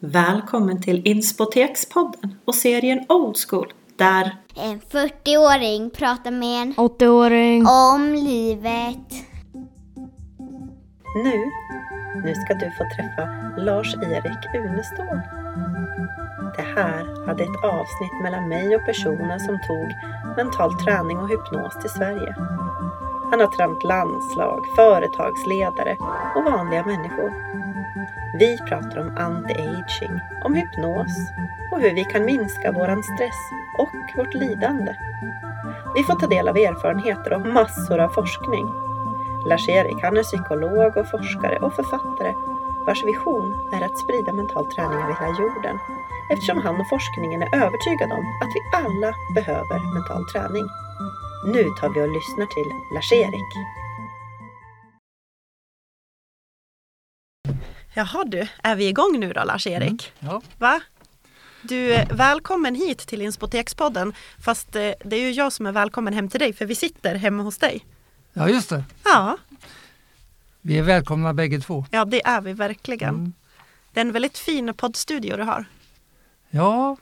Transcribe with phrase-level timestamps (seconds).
[0.00, 7.66] Välkommen till Inspotekspodden och serien Old School där En 40-åring pratar med en 80-åring.
[7.66, 9.12] om livet.
[11.24, 11.50] nu,
[12.24, 13.22] nu ska du få träffa
[13.58, 15.20] Lars-Erik Unestål.
[16.56, 19.88] Det här hade ett avsnitt mellan mig och personer som tog
[20.36, 22.34] mental träning och hypnos till Sverige.
[23.30, 25.96] Han har tränat landslag, företagsledare
[26.36, 27.32] och vanliga människor.
[28.38, 31.30] Vi pratar om anti-aging, om hypnos
[31.72, 33.40] och hur vi kan minska våran stress
[33.78, 34.92] och vårt lidande.
[35.96, 38.66] Vi får ta del av erfarenheter och massor av forskning.
[39.48, 42.32] Lars-Erik han är psykolog och forskare och författare
[42.86, 45.78] vars vision är att sprida mental träning över hela jorden
[46.32, 50.66] eftersom han och forskningen är övertygade om att vi alla behöver mental träning.
[51.54, 53.77] Nu tar vi och lyssnar till Lars-Erik.
[57.98, 60.12] Jaha du, är vi igång nu då Lars-Erik?
[60.18, 60.80] Ja, Va?
[61.62, 64.12] Du, eh, välkommen hit till Inspotekspodden.
[64.44, 67.14] Fast eh, det är ju jag som är välkommen hem till dig för vi sitter
[67.14, 67.86] hemma hos dig.
[68.32, 68.84] ja, just det.
[69.04, 69.38] Ja,
[70.60, 71.86] Vi är välkomna bägge två.
[71.90, 73.14] ja det är vi verkligen.
[73.14, 73.32] Mm.
[73.92, 75.64] Det är en väldigt fin poddstudio du har.
[76.50, 76.96] Ja,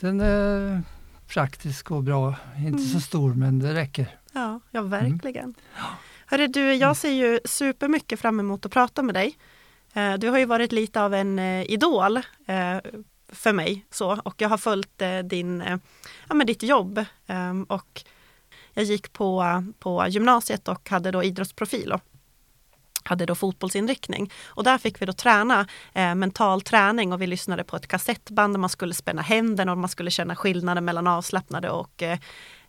[0.00, 0.82] den är
[1.28, 2.34] praktisk och bra.
[2.58, 4.06] Inte så stor, men det räcker.
[4.32, 5.54] Ja, ja verkligen.
[6.26, 9.36] Hörru du, jag ser ju supermycket fram emot att prata med dig.
[9.94, 12.78] Eh, du har ju varit lite av en eh, idol eh,
[13.28, 15.64] för mig så och jag har följt din,
[16.28, 17.04] ja, men ditt jobb.
[17.26, 18.04] Ehm, och
[18.74, 22.00] jag gick på, på gymnasiet och hade då idrottsprofil och
[23.04, 24.32] hade då fotbollsinriktning.
[24.44, 28.54] Och där fick vi då träna eh, mental träning och vi lyssnade på ett kassettband
[28.54, 32.18] där man skulle spänna händerna och man skulle känna skillnaden mellan avslappnade och eh,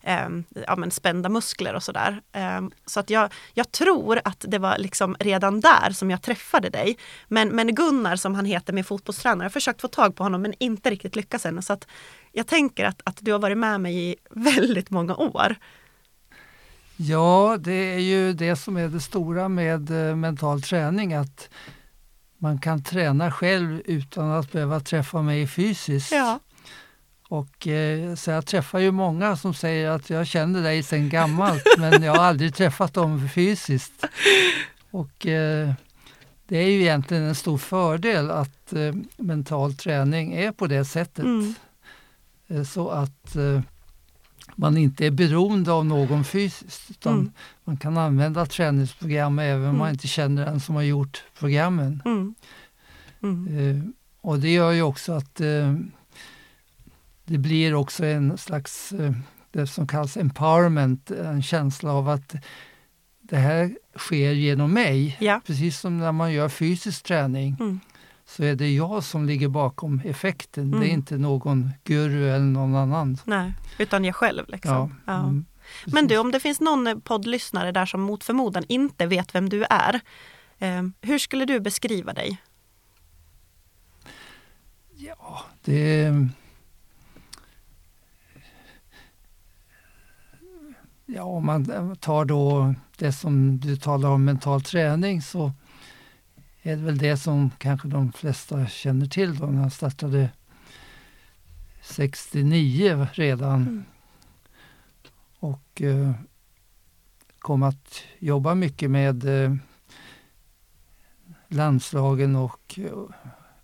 [0.06, 0.30] eh,
[0.67, 2.22] ja, men spända muskler och sådär.
[2.31, 6.70] Eh, så att jag, jag tror att det var liksom redan där som jag träffade
[6.70, 6.97] dig.
[7.28, 10.42] Men, men Gunnar som han heter, min fotbollstränare, jag har försökt få tag på honom
[10.42, 11.62] men inte riktigt lyckats än.
[11.62, 11.88] Så att
[12.31, 15.56] jag tänker att, att du har varit med mig i väldigt många år.
[16.97, 21.50] Ja, det är ju det som är det stora med eh, mental träning, att
[22.38, 26.12] man kan träna själv utan att behöva träffa mig fysiskt.
[26.12, 26.40] Ja,
[27.30, 31.63] Och, eh, så jag träffar ju många som säger att jag känner dig sedan gammalt,
[31.78, 34.06] men jag har aldrig träffat dem fysiskt.
[34.91, 35.74] Och eh,
[36.47, 41.25] det är ju egentligen en stor fördel att eh, mental träning är på det sättet.
[41.25, 41.53] Mm.
[42.47, 43.62] Eh, Så att eh,
[44.56, 47.31] man inte är beroende av någon fysiskt, utan Mm.
[47.63, 49.78] man kan använda träningsprogram även om Mm.
[49.78, 52.02] man inte känner den som har gjort programmen.
[52.06, 52.36] mm.
[53.24, 53.57] Mm.
[53.57, 53.84] Eh,
[54.22, 55.42] och det gör ju också att
[57.25, 59.12] det blir också en slags, eh,
[59.52, 62.36] det som kallas empowerment, en känsla av att
[63.22, 65.18] det här sker genom mig.
[65.19, 65.41] Ja.
[65.46, 67.80] Precis som när man gör fysisk träning Mm.
[68.25, 70.72] så är det jag som ligger bakom effekten.
[70.72, 70.91] Det är Mm.
[70.91, 73.18] inte någon guru eller någon annan.
[73.25, 74.46] Nej, utan jag själv.
[74.47, 74.96] Liksom.
[75.06, 75.19] Ja.
[75.19, 75.46] mm,
[75.86, 79.50] Men du, om det finns någon eh, poddlyssnare där som mot förmodan inte vet vem
[79.50, 80.00] du är.
[80.59, 82.38] Eh, hur skulle du beskriva dig?
[84.97, 86.12] Ja, det...
[91.06, 95.52] Ja, om man tar då det som du talar om mental träning så
[96.62, 100.30] är det väl det som kanske de flesta känner till då när jag startade
[101.82, 103.62] 69 redan.
[103.62, 103.84] Mm.
[105.40, 106.12] Och eh,
[107.40, 109.56] kom att jobba mycket med eh,
[111.48, 112.98] landslagen och eh,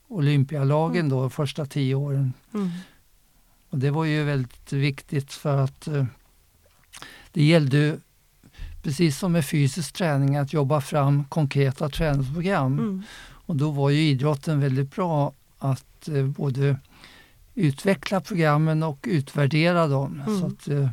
[0.07, 2.33] olympialagen då, de första tio åren.
[2.53, 2.69] Mm.
[3.69, 6.05] Och det var ju väldigt viktigt för att eh,
[7.31, 7.97] det gällde
[8.81, 12.79] precis som med fysisk träning att jobba fram konkreta träningsprogram.
[12.79, 13.03] Mm.
[13.21, 16.77] Och då var ju idrotten väldigt bra att eh, både
[17.55, 20.21] utveckla programmen och utvärdera dem.
[20.27, 20.39] Mm.
[20.39, 20.89] Så att eh,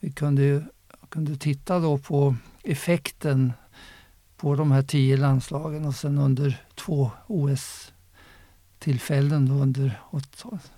[0.00, 0.64] vi kunde,
[1.08, 3.52] kunde titta då på effekten
[4.36, 10.72] på de här tio landslagen och sen under två OS-tillfällen under 80-talet.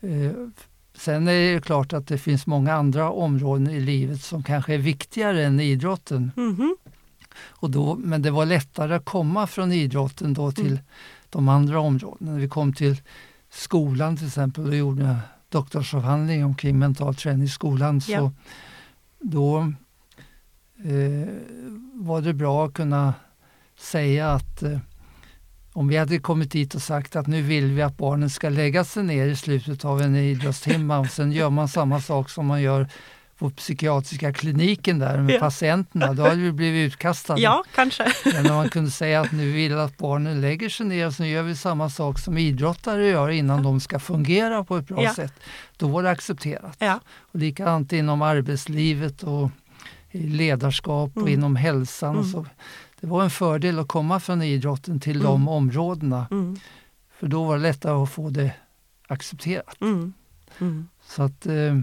[0.00, 0.32] Eh,
[0.94, 4.78] Sen är det klart att det finns många andra områden i livet som kanske är
[4.78, 6.32] viktigare än idrotten.
[6.36, 6.76] Mhm.
[7.34, 10.78] Och då, men det var lättare att komma från idrotten då till Mm.
[11.30, 12.32] de andra områdena.
[12.32, 12.96] När vi kom till
[13.50, 15.16] skolan till exempel och gjorde
[15.48, 18.32] doktorsavhandling omkring mental träning i skolan så Ja.
[19.20, 19.58] då
[20.84, 21.28] eh,
[21.94, 23.14] var det bra att kunna
[23.78, 24.78] säga att eh,
[25.72, 28.84] om vi hade kommit dit och sagt att nu vill vi att barnen ska lägga
[28.84, 32.62] sig ner i slutet av en idrottstimme och sen gör man samma sak som man
[32.62, 32.88] gör
[33.38, 35.38] på psykiatriska kliniken där med Ja.
[35.40, 37.40] patienterna, då hade vi blivit utkastade.
[37.40, 38.12] Ja, kanske.
[38.32, 41.24] Men när man kunde säga att nu vill att barnen lägger sig ner och så
[41.24, 45.14] gör vi samma sak som idrottare gör innan de ska fungera på ett bra Ja.
[45.14, 45.32] sätt.
[45.76, 46.76] Då var det accepterat.
[46.78, 47.00] Ja.
[47.18, 49.50] Och likadant inom arbetslivet och
[50.10, 51.34] i ledarskap och Mm.
[51.34, 52.14] inom hälsan.
[52.16, 52.24] Mm.
[52.32, 52.46] Så
[53.00, 55.26] det var en fördel att komma från idrotten till Mm.
[55.26, 56.26] de områdena.
[56.30, 56.56] Mm.
[57.18, 58.52] För då var det lättare att få det
[59.08, 59.80] accepterat.
[59.80, 60.12] Mm.
[60.60, 60.88] Mm.
[61.06, 61.78] Så att eh,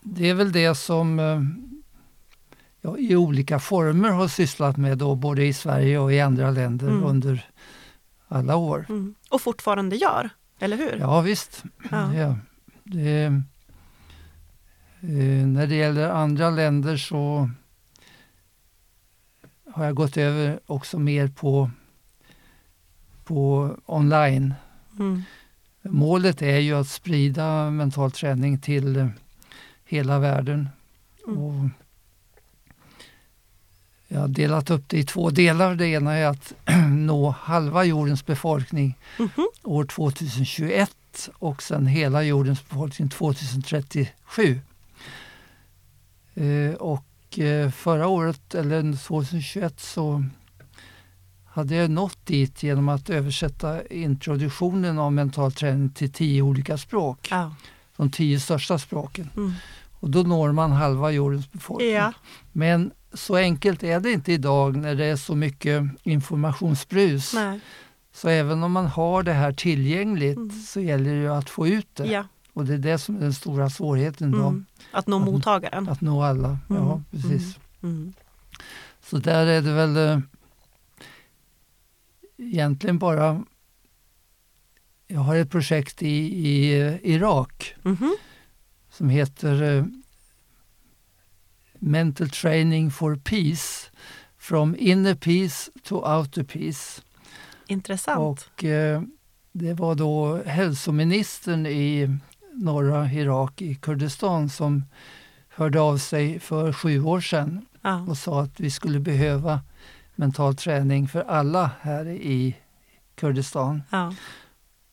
[0.00, 1.40] det är väl det som eh,
[2.80, 6.88] jag i olika former har sysslat med då, både i Sverige och i andra länder
[6.88, 7.04] Mm.
[7.04, 7.48] under
[8.28, 8.86] alla år.
[8.88, 9.14] Mm.
[9.30, 10.96] Och fortfarande gör, eller hur?
[11.00, 11.64] Ja visst.
[11.90, 12.14] Ja.
[12.14, 12.36] Ja.
[12.84, 13.22] Det,
[15.00, 17.50] eh, när det gäller andra länder så
[19.74, 21.70] har jag gått över också mer på,
[23.24, 24.54] på online.
[24.98, 25.22] Mm.
[25.82, 29.08] Målet är ju att sprida mental träning till
[29.84, 30.68] hela världen.
[31.26, 31.38] Mm.
[31.38, 31.68] Och
[34.08, 35.74] jag har delat upp det i två delar.
[35.74, 36.52] Det ena är att
[36.88, 39.48] nå halva jordens befolkning Mhm.
[39.62, 44.60] år 2021 och sen hela jordens befolkning 2037.
[46.34, 47.04] Eh, och
[47.38, 50.24] eh, förra året, eller 2021, så
[51.44, 57.28] hade jag nått dit genom att översätta introduktionen av mental träning till tio olika språk.
[57.30, 57.54] Ja.
[57.96, 59.30] De tio största språken.
[59.36, 59.52] Mm.
[60.00, 61.90] Och då når man halva jordens befolkning.
[61.90, 62.12] Ja.
[62.52, 67.34] Men så enkelt är det inte idag när det är så mycket informationsbrus.
[67.34, 67.60] Nej.
[68.12, 70.50] Så även om man har det här tillgängligt Mm.
[70.50, 72.06] så gäller det ju att få ut det.
[72.06, 72.24] Ja.
[72.52, 74.34] Och det är det som är den stora svårigheten.
[74.34, 74.64] Mm.
[74.92, 75.88] Att nå Att- mottagaren.
[75.88, 76.58] Att nå alla.
[76.68, 77.04] Ja, Mm.
[77.10, 77.58] precis.
[77.82, 78.12] Mm.
[79.02, 80.18] Så där är det väl eh,
[82.38, 83.44] egentligen bara...
[85.06, 86.08] Jag har ett projekt i,
[86.48, 88.16] i eh, Irak Mhm.
[88.90, 89.84] som heter eh,
[91.78, 93.90] Mental Training for Peace.
[94.38, 97.02] From inner peace to outer peace.
[97.66, 98.18] Intressant.
[98.18, 99.02] Och eh,
[99.52, 102.16] det var då hälsoministern i
[102.60, 104.84] norra Irak, i Kurdistan, som
[105.48, 108.06] hörde av sig för sju år sedan ja.
[108.08, 109.60] och sa att vi skulle behöva
[110.14, 112.56] mental träning för alla här i
[113.14, 113.82] Kurdistan.
[113.90, 114.14] Ja.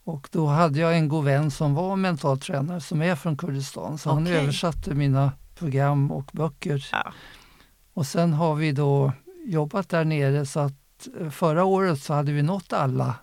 [0.03, 3.97] Och då hade jag en god vän som var mentaltränare som är från Kurdistan.
[3.97, 4.37] Så han Okej.
[4.37, 6.87] översatte mina program och böcker.
[6.91, 7.13] Ja.
[7.93, 9.11] Och sen har vi då
[9.45, 13.15] jobbat där nere så att eh, förra året så hade vi nått alla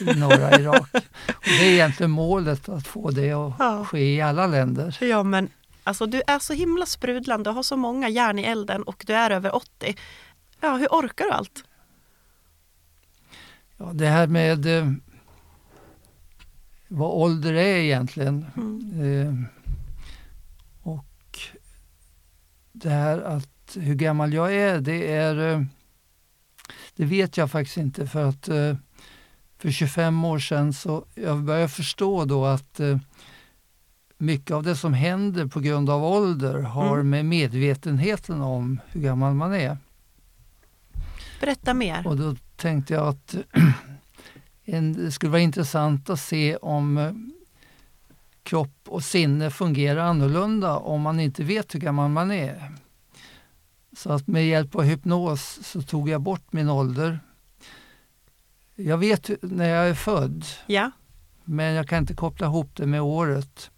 [0.00, 0.88] i norra Irak.
[1.28, 3.84] Och det är egentligen målet att få det att Ja.
[3.84, 4.98] ske i alla länder.
[5.00, 5.48] ja, men
[5.84, 9.12] alltså du är så himla sprudlande och har så många järn i elden och du
[9.14, 9.96] är över 80.
[10.60, 11.64] Ja, hur orkar du allt?
[13.76, 14.92] Ja, det här med eh,
[16.88, 18.46] vad ålder är egentligen.
[18.56, 19.20] Mm.
[19.20, 19.34] Eh,
[20.82, 21.38] och
[22.72, 25.62] det här att hur gammal jag är, det är eh,
[26.96, 28.76] det vet jag faktiskt inte för att eh,
[29.64, 32.98] för 25 år sedan så jag började förstå då att eh,
[34.18, 37.10] mycket av det som händer på grund av ålder har Mm.
[37.10, 39.78] med medvetenheten om hur gammal man är.
[41.40, 42.06] Berätta mer.
[42.06, 43.36] Och då tänkte jag att
[44.64, 47.12] en, det skulle vara intressant att se om eh,
[48.42, 52.72] kropp och sinne fungerar annorlunda om man inte vet hur gammal man är.
[53.96, 57.20] Så att med hjälp av hypnos så tog jag bort min ålder.
[58.76, 60.90] Jag vet när jag är född, Ja,
[61.44, 63.70] men jag kan inte koppla ihop det med året.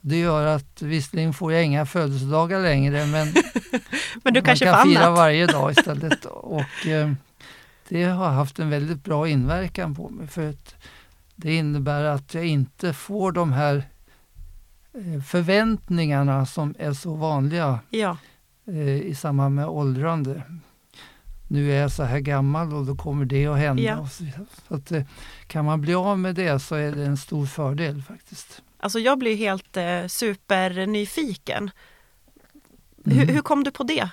[0.00, 3.28] Det gör att visserligen får jag inga födelsedagar längre, men
[4.24, 5.16] men du man kanske kan fira annat.
[5.18, 6.24] varje dag istället.
[6.24, 7.12] och eh,
[7.88, 10.26] Det har haft en väldigt bra inverkan på mig.
[10.26, 10.74] För att
[11.36, 13.76] det innebär att jag inte får de här
[14.94, 18.16] eh, förväntningarna som är så vanliga Ja,
[18.66, 20.42] eh, i samband med åldrande.
[21.52, 23.82] Nu är jag så här gammal och då kommer det att hända.
[23.82, 24.08] Ja.
[24.08, 24.24] Så,
[24.68, 25.02] så att, eh,
[25.46, 28.62] kan man bli av med det så är det en stor fördel faktiskt.
[28.78, 31.70] alltså jag blir helt eh, supernyfiken.
[33.04, 33.28] Hur, Mm.
[33.34, 34.10] hur kom du på det?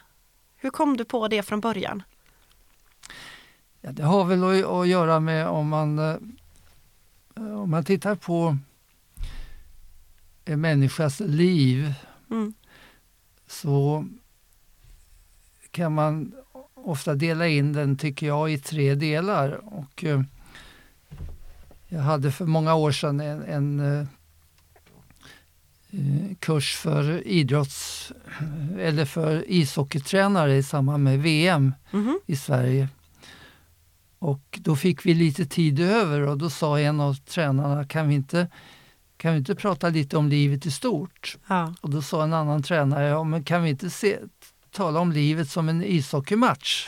[0.57, 2.03] Hur kom du på det från början?
[3.81, 6.15] Ja, det har väl att, att göra med om man, eh,
[7.35, 8.57] om man tittar på
[10.45, 11.93] en människas liv
[12.31, 12.53] Mm.
[13.47, 14.05] så
[15.71, 16.33] kan man
[16.83, 19.51] ofta dela in den, tycker jag, i tre delar.
[19.73, 20.21] Och, eh,
[21.87, 24.07] jag hade för många år sedan en, en eh,
[25.91, 28.11] eh, kurs för idrotts
[28.79, 32.19] eller för ishockeytränare i samband med VM Mhm.
[32.25, 32.89] i Sverige.
[34.19, 38.15] Och då fick vi lite tid över och då sa en av tränarna, kan vi
[38.15, 38.47] inte
[39.17, 41.37] kan vi inte prata lite om livet i stort?
[41.47, 41.73] Ja.
[41.81, 44.17] Och då sa en annan tränare, ja men kan vi inte se,
[44.71, 46.87] tala om livet som en ishockeymatch?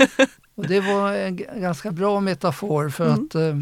[0.54, 3.24] och det var en ganska bra metafor för Mm.
[3.24, 3.58] att eh,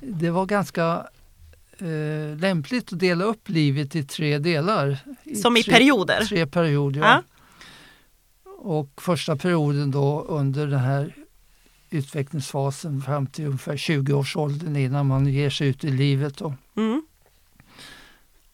[0.00, 1.06] det var ganska
[1.78, 4.98] eh, lämpligt att dela upp livet i tre delar.
[5.42, 6.24] Som i tre, perioder?
[6.24, 7.06] Tre perioder, ja.
[7.06, 7.22] Ja.
[8.58, 11.14] Och första perioden då under den här
[11.90, 16.36] utvecklingsfasen fram till ungefär 20-årsåldern innan man ger sig ut i livet.
[16.36, 16.54] Då.
[16.76, 17.02] Mm.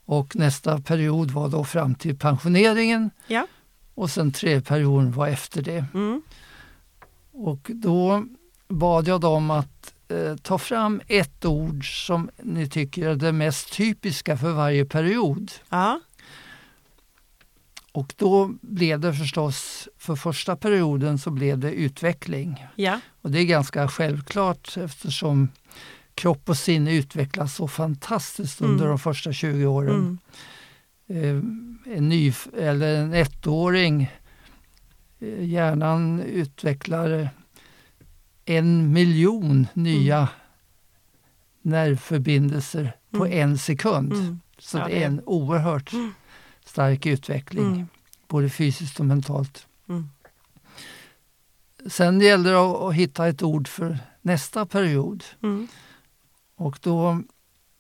[0.05, 3.11] Och nästa period var då fram till pensioneringen.
[3.27, 3.47] Ja.
[3.95, 5.85] Och sen tredje perioden var efter det.
[5.95, 6.23] Mm.
[7.33, 8.25] Och då
[8.69, 13.73] bad jag dem att eh, ta fram ett ord som ni tycker är det mest
[13.73, 15.53] typiska för varje period.
[15.69, 16.01] Ja.
[17.93, 22.67] Och då blev det förstås, för första perioden så blev det utveckling.
[22.77, 23.01] Ja.
[23.23, 25.49] Och det är ganska självklart eftersom
[26.15, 28.89] kropp och sinne utvecklas så fantastiskt under Mm.
[28.89, 29.95] de första 20 åren.
[29.95, 30.19] Mm.
[31.13, 31.37] Eh,
[31.97, 34.11] en, ny, eller en ettåring,
[35.21, 37.29] eh, hjärnan utvecklar
[38.45, 40.29] en miljon nya
[41.63, 43.39] nervförbindelser på Mm.
[43.39, 44.13] en sekund.
[44.13, 44.41] Mm.
[44.59, 46.15] Så Ja, det det- är en oerhört Mm.
[46.65, 47.87] stark utveckling, Mm.
[48.29, 49.67] både fysiskt och mentalt.
[49.89, 50.09] Mm.
[51.87, 55.25] Sen gäller det att, hitta ett ord för nästa period.
[55.43, 55.69] Mm.
[56.57, 57.23] Och då,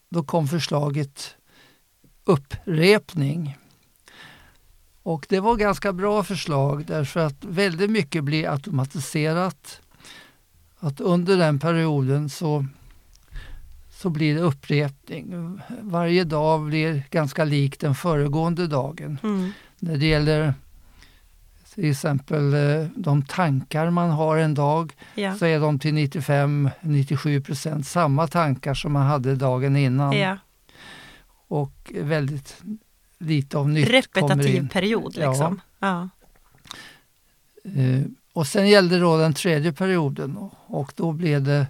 [0.08, 1.36] då kom förslaget
[2.24, 3.56] upprepning.
[5.02, 9.80] Och det var ganska bra förslag därför att väldigt mycket blir automatiserat.
[10.78, 12.66] Att under den perioden så,
[13.90, 15.58] så blir det upprepning.
[15.80, 19.18] Varje dag blir ganska lik den föregående dagen.
[19.22, 19.52] Mm.
[19.78, 20.54] När det gäller
[21.74, 25.34] till exempel eh, de tankar man har en dag Ja.
[25.36, 30.12] så är de till 95-97 procent samma tankar som man hade dagen innan.
[30.18, 30.36] ja.
[31.52, 32.62] Och väldigt
[33.18, 35.30] lite av nytt Repetitiv period Ja.
[35.30, 35.60] liksom.
[35.78, 36.08] Ja.
[37.64, 41.66] Eh, och sen gällde då den tredje perioden och, då blev det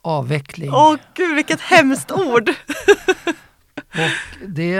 [0.00, 0.70] avveckling.
[0.72, 2.48] Åh gud vilket hemskt ord!
[3.74, 4.74] Och det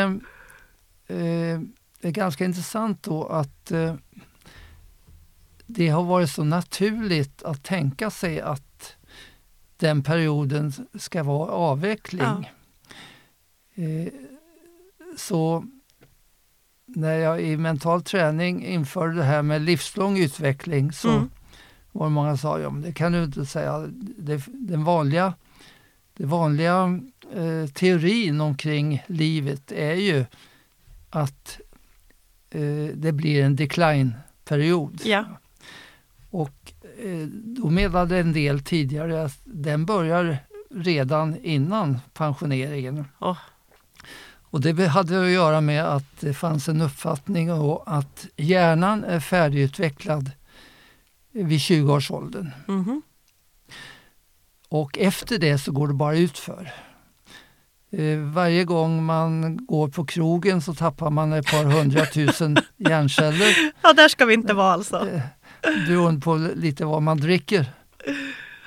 [1.06, 1.60] eh,
[2.00, 3.94] är ganska intressant då att eh,
[5.66, 8.96] det har varit så naturligt att tänka sig att
[9.76, 12.22] den perioden ska vara avveckling.
[12.22, 12.61] Eh,
[15.16, 15.64] så
[16.86, 21.30] när jag i mental träning införde det här med livslång utveckling så Mm.
[21.92, 23.78] var det många som sa, ja men det kan du inte säga.
[24.18, 25.34] Det, den vanliga,
[26.16, 27.00] det vanliga
[27.34, 30.24] eh, teorin omkring livet är ju
[31.10, 31.60] att
[32.50, 35.00] eh, det blir en decline-period.
[35.04, 35.24] Ja.
[36.30, 36.72] Och
[37.04, 40.38] eh, då menade en del tidigare att den börjar
[40.70, 43.04] redan innan pensioneringen.
[43.18, 43.38] Åh.
[44.52, 47.48] Och det hade att göra med att det fanns en uppfattning
[47.86, 50.30] att hjärnan är färdigutvecklad
[51.32, 52.50] vid 20-årsåldern.
[52.66, 53.02] Mhm.
[54.68, 56.72] Och efter det så går det bara utför.
[57.90, 63.72] Eh, varje gång man går på krogen så tappar man ett par hundratusen hjärnceller.
[63.82, 65.08] Ja, där ska vi inte vara alltså.
[65.08, 65.22] Eh,
[65.86, 67.72] beroende på lite vad man dricker.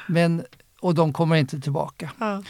[0.08, 0.46] Men,
[0.80, 2.12] och de kommer inte tillbaka.
[2.20, 2.44] Ja.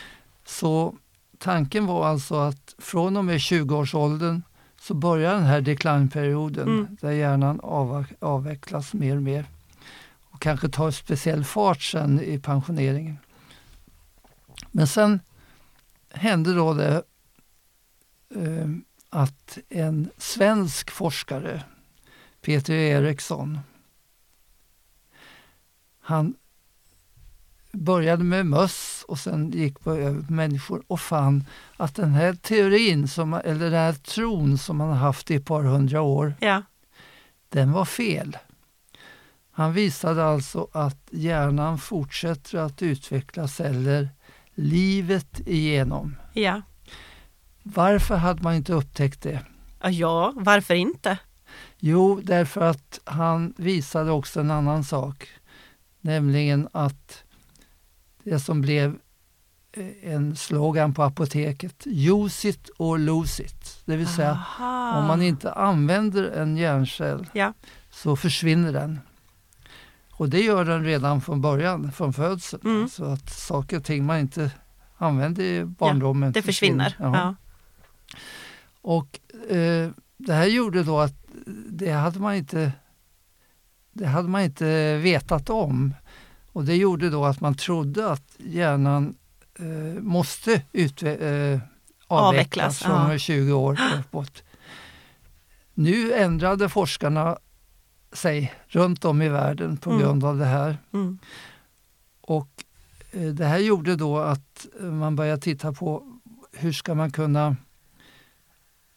[0.46, 0.96] Så
[1.38, 4.42] tanken var alltså att från och med 20-årsåldern
[4.82, 6.98] så börjar den här decline-perioden Mm.
[7.02, 9.46] där hjärnan av, avvecklas mer och mer.
[10.24, 13.18] Och kanske tar speciell fart sen i pensioneringen.
[14.72, 15.20] Men sen
[16.10, 17.04] hände då det
[18.36, 18.70] eh,
[19.10, 21.64] att en svensk forskare,
[22.42, 23.60] Peter Eriksson,
[26.00, 26.36] han
[27.76, 31.46] började med möss och sen gick på över på människor och fann
[31.78, 35.46] att den här teorin, som, eller den här tron som man har haft i ett
[35.46, 36.62] par hundra år, Ja.
[37.50, 38.38] den var fel.
[39.52, 44.10] Han visade alltså att hjärnan fortsätter att utveckla celler
[44.56, 46.16] livet igenom.
[46.34, 46.62] Ja.
[47.64, 49.40] Varför hade man inte upptäckt det?
[49.82, 51.18] Ja, Ja, varför inte?
[51.80, 55.28] Jo, därför att han visade också en annan sak.
[56.02, 57.24] Nämligen att
[58.26, 58.98] det som blev
[59.72, 63.82] eh, en slogan på apoteket, use it or lose it.
[63.86, 64.98] Det vill säga, Aha.
[65.00, 67.54] om man inte använder en hjärncell Ja.
[67.92, 69.00] så försvinner den.
[70.12, 72.62] Och det gör den redan från början, från födseln.
[72.66, 72.90] Mm.
[72.90, 74.52] Så att saker och ting man inte
[74.98, 76.96] använder i barndomen Det försvinner.
[77.00, 77.16] Jaha.
[77.16, 77.36] Ja.
[78.82, 81.14] Och eh, det här gjorde då att
[81.70, 82.72] det hade man inte
[83.94, 85.94] det hade man inte vetat om.
[86.56, 89.16] Och det gjorde då att man trodde att hjärnan
[89.60, 91.60] eh, måste utve- eh,
[92.08, 93.08] avvecklas, Avvecklas, ja.
[93.08, 94.44] från 20 år uppåt.
[95.74, 97.38] Nu ändrade forskarna
[98.14, 100.02] sig runt om i världen på Mm.
[100.02, 100.78] grund av det här.
[100.94, 101.20] Mm.
[102.22, 102.50] Och
[103.12, 106.04] eh, det här gjorde då att man började titta på
[106.54, 107.56] hur ska man kunna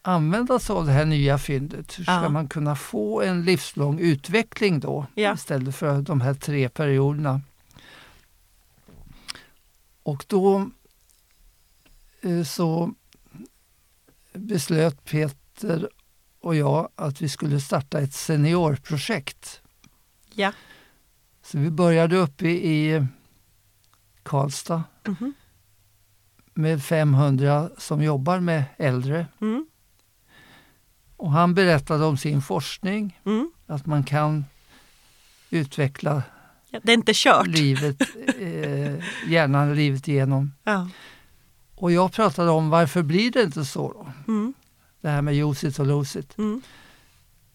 [0.01, 1.99] använda sig av det här nya fyndet?
[1.99, 2.29] Hur ska Ja.
[2.29, 5.33] man kunna få en livslång utveckling då Ja.
[5.33, 7.41] istället för de här tre perioderna?
[10.03, 10.69] Och då
[12.21, 12.93] eh, så
[14.33, 15.89] beslöt Peter
[16.39, 19.61] och jag att vi skulle starta ett seniorprojekt.
[20.33, 20.51] Ja.
[21.43, 23.05] Så vi började uppe i
[24.23, 25.33] Karlstad Mhm.
[26.53, 29.27] med 500 som jobbar med äldre.
[29.41, 29.67] Mm.
[31.17, 33.51] Och han berättade om sin forskning, Mm.
[33.67, 34.45] att man kan
[35.49, 36.23] utveckla
[36.71, 37.47] det är inte kört.
[37.47, 38.01] livet,
[38.39, 40.53] eh, hjärnan livet igenom.
[40.63, 40.89] Ja.
[41.75, 44.07] Och jag pratade om varför blir det inte så då?
[44.27, 44.53] Mm.
[45.01, 46.37] Det här med use it och lose it.
[46.37, 46.61] Mm.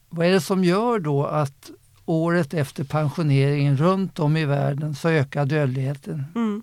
[0.09, 1.71] Vad är det som gör då att
[2.05, 6.25] året efter pensioneringen runt om i världen så ökar dödligheten?
[6.35, 6.63] Mm.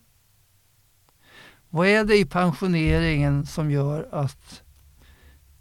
[1.69, 4.61] Vad är det i pensioneringen som gör att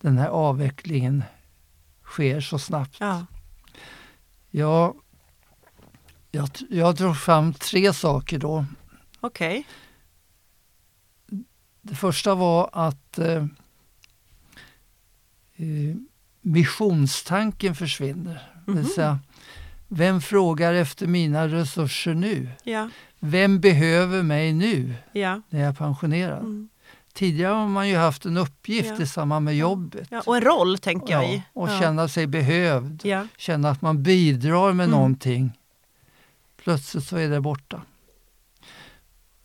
[0.01, 1.23] den här avvecklingen
[2.05, 2.97] sker så snabbt?
[3.01, 3.27] Ja.
[4.51, 4.95] Ja,
[6.31, 8.65] jag, jag drog fram tre saker då.
[9.21, 9.67] Okej.
[11.83, 13.45] Det första var att eh,
[15.57, 15.97] eh,
[16.41, 18.35] missionstanken försvinner.
[18.67, 18.83] Det Mhm.
[18.83, 19.19] vill säga,
[19.89, 22.49] vem frågar efter mina resurser nu?
[22.65, 22.89] Ja.
[23.19, 25.43] Vem behöver mig nu Ja.
[25.49, 26.39] när jag är pensionerad?
[26.41, 26.69] Mm.
[27.13, 29.03] Tidigare har man ju haft en uppgift Ja.
[29.03, 30.09] i samband med jobbet.
[30.11, 30.23] ja.
[30.27, 31.43] Och en roll tänker jag Ja, i.
[31.53, 33.03] och känna sig behövd.
[33.39, 34.91] Känna att man bidrar med Mm.
[34.97, 35.53] någonting.
[36.63, 37.83] Plötsligt så är det borta.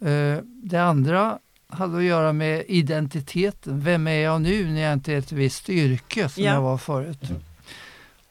[0.02, 3.82] Eh, Det andra hade att göra med identiteten.
[3.82, 6.54] Vem är jag nu när jag inte är ett visst yrke som Ja.
[6.54, 7.20] jag var förut?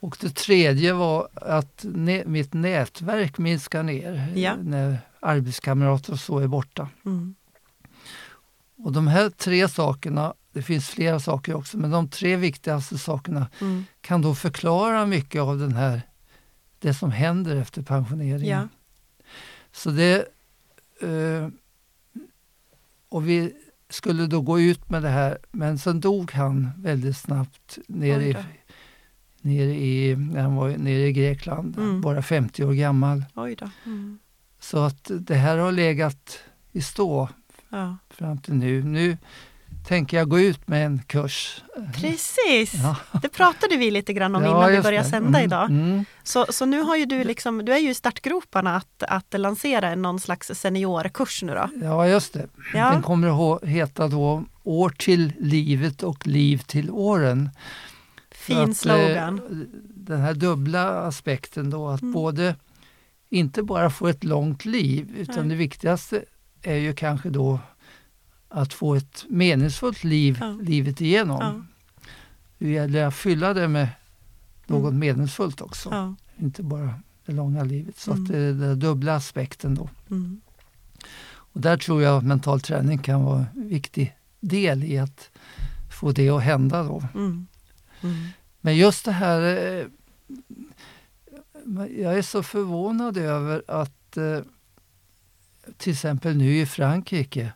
[0.01, 1.85] Och det tredje var att
[2.27, 4.53] mitt nätverk minskar ner Ja.
[4.63, 6.89] när arbetskamrater och så är borta.
[7.05, 7.35] Mm.
[8.77, 13.47] Och de här tre sakerna, det finns flera saker också, men de tre viktigaste sakerna
[13.61, 13.85] Mm.
[14.01, 16.03] kan då förklara mycket av den här,
[16.79, 18.49] det som händer efter pensioneringen.
[18.61, 18.69] Ja.
[19.75, 20.17] Så det,
[21.01, 21.49] eh,
[23.09, 23.53] och vi
[23.89, 28.37] skulle då gå ut med det här, men sen dog han väldigt snabbt nere i,
[29.41, 32.01] nere i, när han var nere i Grekland, Mm.
[32.01, 33.25] bara 50 år gammal.
[33.87, 34.19] Mm.
[34.61, 36.39] Så att det här har legat
[36.73, 37.29] i stå
[37.69, 37.97] Ja.
[38.11, 38.83] fram till nu.
[38.85, 39.17] Nu
[39.87, 41.63] tänker jag gå ut med en kurs.
[41.95, 42.97] Precis, Ja.
[43.23, 45.11] det pratade vi lite grann om Ja, innan vi började det.
[45.11, 45.71] sända Mm, idag.
[45.71, 46.05] Mm.
[46.23, 49.89] Så, så nu har ju du liksom, du är ju i startgroparna att, att lansera
[49.89, 51.69] en någon slags seniorkurs nu då.
[51.87, 52.39] Ja, just det.
[52.73, 57.51] Den Ja, kommer att heta då År till livet och liv till åren.
[58.31, 59.39] Fin att, slogan.
[59.39, 59.57] eh,
[59.95, 62.13] Den här dubbla aspekten då att Mm.
[62.13, 62.57] både
[63.31, 66.25] inte bara få ett långt liv utan det viktigaste
[66.63, 67.59] är ju kanske då
[68.55, 70.59] att få ett meningsfullt liv Ja.
[70.63, 71.39] livet igenom.
[71.41, 71.63] Ja.
[72.59, 73.89] Det gäller att fylla det med
[74.67, 74.99] något Mm.
[74.99, 75.89] meningsfullt också.
[75.93, 76.15] Ja.
[76.37, 76.95] Inte bara
[77.27, 77.99] det långa livet.
[77.99, 78.23] Så Mm.
[78.25, 79.89] att det är den dubbla aspekten då.
[80.11, 80.41] Mm.
[81.27, 85.31] Och där tror jag att mental träning kan vara en viktig del i att
[86.01, 87.03] få det att hända då.
[87.15, 87.47] Mm.
[88.03, 88.17] Mm.
[88.61, 89.87] Men just det här, eh,
[92.01, 94.39] jag är så förvånad över att eh,
[95.77, 97.53] till exempel nu i Frankrike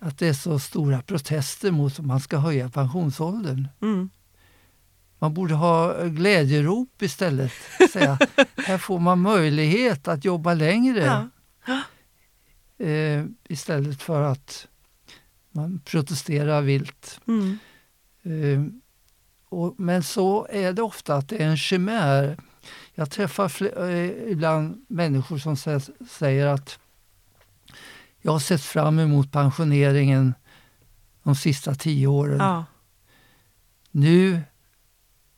[0.00, 3.68] att det är så stora protester mot att man ska höja pensionsåldern.
[3.82, 4.10] Mm.
[5.18, 7.52] Man borde ha glädjerop istället.
[7.92, 8.18] Säga,
[8.56, 11.28] här får man möjlighet att jobba längre
[11.66, 11.82] Ja.
[12.86, 14.68] eh, istället för att
[15.50, 17.20] man protesterar vilt.
[17.28, 17.58] Mm.
[18.22, 18.64] Eh,
[19.48, 22.36] och, men så är det ofta att det är en chimär.
[22.94, 26.78] Jag träffar fl- eh, ibland människor som sä- säger att
[28.26, 30.34] jag har sett fram emot pensioneringen
[31.22, 32.38] de sista tio åren.
[32.38, 32.64] Ja.
[33.90, 34.42] Nu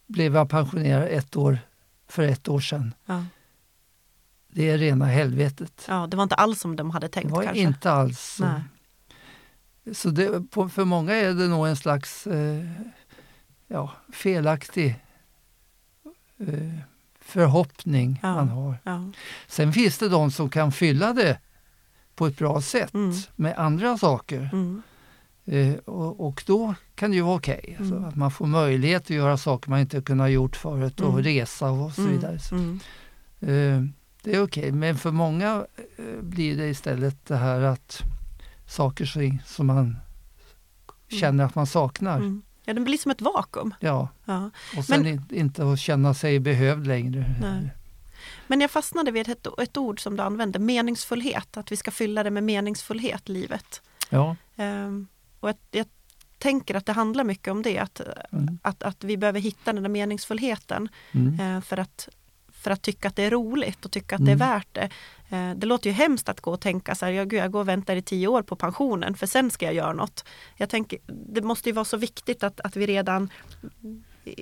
[0.07, 1.59] blev jag pensionerad ett år
[2.09, 2.95] för ett år sedan.
[3.07, 3.25] Ja.
[4.49, 5.85] Det är rena helvetet.
[5.89, 7.61] ja, det var inte alls som de hade Det tänkt var kanske.
[7.63, 8.39] inte alls.
[8.41, 9.95] Nej.
[9.95, 12.65] Så det, på, för många är det nog en slags eh,
[13.67, 14.97] ja, felaktig
[16.39, 16.79] eh,
[17.21, 18.35] förhoppning Ja.
[18.35, 18.77] man har.
[19.47, 21.39] Sen finns det de som kan fylla det
[22.19, 23.13] på ett bra sätt Mm.
[23.37, 24.51] med andra saker.
[24.53, 24.83] Mm.
[25.45, 27.77] Eh, och, och då kan det ju vara okej.
[27.79, 28.09] Alltså, Mm.
[28.09, 31.23] att man får möjlighet att göra saker man inte kunnat gjort förut och Mm.
[31.23, 32.13] resa och så Mm.
[32.13, 32.39] vidare.
[32.39, 32.81] Så, Mm.
[33.41, 33.91] eh,
[34.23, 38.03] det är okej, men för många eh, blir det istället det här att
[38.67, 39.05] saker
[39.45, 39.97] som- man
[41.09, 42.41] känner att man saknar.
[42.65, 43.75] Ja, den blir som ett vakuum.
[43.81, 44.51] Ja, Ja.
[44.77, 47.35] och sen Men- in- inte att känna sig behövd längre.
[47.41, 47.71] Nej.
[48.47, 51.57] Men jag fastnade vid ett, ett ord som du använde, meningsfullhet.
[51.57, 53.83] Att vi ska fylla det med meningsfullhet, livet.
[54.11, 55.07] Ja, Ehm,
[55.41, 55.87] och jag, jag
[56.39, 58.01] tänker att det handlar mycket om det, att,
[58.33, 58.59] mm.
[58.63, 61.41] att, att vi behöver hitta den där meningsfullheten Mm.
[61.57, 62.09] eh, för, att,
[62.53, 64.49] för att tycka att det är roligt och tycka att det är Mm.
[64.49, 64.91] värt det.
[65.31, 67.61] Eh, det låter ju hemskt att gå och tänka så här, jag, gud, jag går
[67.61, 70.25] och väntar i tio år på pensionen för sen ska jag göra något.
[70.57, 73.31] Jag tänker, det måste ju vara så viktigt att, att vi redan,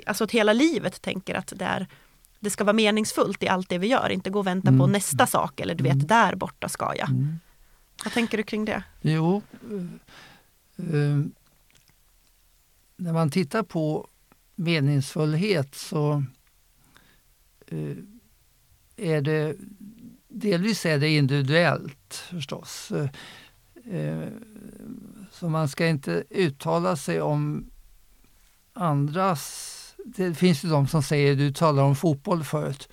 [0.07, 1.87] alltså att hela livet tänker att det, är,
[2.47, 4.91] det ska vara meningsfullt i allt det vi gör, inte gå och vänta på Mm.
[4.93, 6.07] nästa sak eller du vet, Mm.
[6.07, 7.09] där borta ska jag.
[7.11, 7.39] Mm.
[8.05, 8.83] Vad tänker du kring det?
[9.03, 9.43] Jo,
[10.77, 11.21] eh,
[12.97, 14.09] när man tittar på
[14.55, 16.25] meningsfullhet så
[17.67, 17.97] eh,
[18.97, 19.57] är det
[20.29, 22.93] delvis är det individuellt förstås.
[23.91, 24.29] Eh,
[25.33, 27.71] så man ska inte uttala sig om
[28.73, 29.73] andras...
[30.09, 32.89] Det finns ju de som säger, du talar om fotboll förut,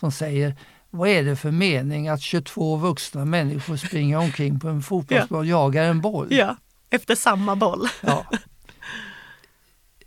[0.00, 0.56] som säger
[0.90, 5.46] vad är det för mening att 22 vuxna människor springer omkring på en fotbollsplan och
[5.46, 6.26] jagar en boll?
[6.30, 6.56] Ja,
[6.90, 7.86] efter samma boll.
[8.00, 8.26] Ja.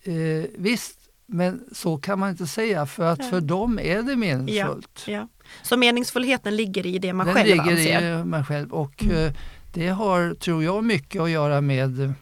[0.04, 3.30] Eh, visst, men så kan man inte säga för att Nej.
[3.30, 5.04] för dem är det meningsfullt.
[5.08, 5.28] Ja.
[5.63, 8.19] Så meningsfullheten ligger i det man Den själv ligger anser?
[8.22, 9.15] i man själv och Mm.
[9.26, 9.34] eh,
[9.74, 12.13] det har, tror jag, mycket att göra med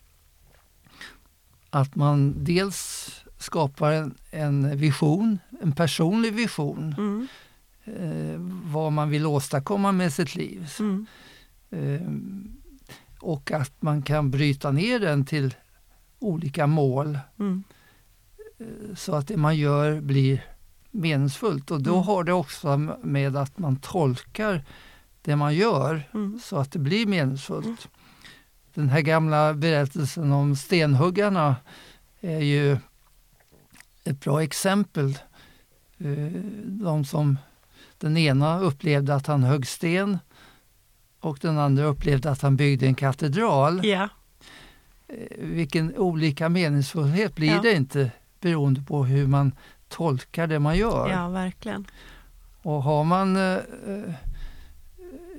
[1.69, 3.11] att man dels
[3.47, 7.27] skapar en, en vision, en personlig vision, Mm,
[7.85, 8.39] eh,
[8.73, 10.69] vad man vill åstadkomma med sitt liv.
[10.79, 11.07] mm,
[11.69, 12.01] Eh,
[13.19, 15.55] och att man kan bryta ner den till
[16.19, 17.63] olika mål mm,
[18.59, 20.45] eh, så att det man gör blir
[20.91, 21.71] meningsfullt.
[21.71, 22.03] Och då Mm.
[22.05, 24.65] har det också med att man tolkar
[25.21, 27.87] det man gör mm, så att det blir meningsfullt.
[28.73, 31.55] Den här gamla berättelsen om stenhuggarna
[32.21, 32.77] är ju
[34.07, 35.09] ett bra exempel.
[35.97, 37.37] Eh, De som,
[37.97, 40.17] den ena upplevde att han högg sten
[41.19, 43.85] och den andra upplevde att han byggde en katedral.
[43.85, 44.09] Ja,
[45.09, 47.61] Eh, Vilken olika meningsfullhet blir Ja.
[47.61, 49.51] det inte beroende på hur man
[49.87, 51.09] tolkar det man gör.
[51.09, 51.85] ja, verkligen.
[52.61, 53.57] Och har man, eh,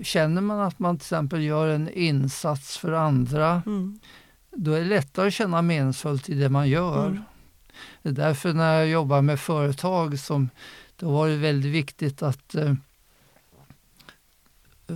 [0.03, 3.99] känner man att man till exempel gör en insats för andra, Mm,
[4.51, 7.07] då är det lättare att känna meningsfullt i det man gör.
[7.07, 7.23] Mm.
[8.03, 10.51] Det är därför när jag jobbar med företag, som,
[10.97, 12.75] då var det väldigt viktigt att eh,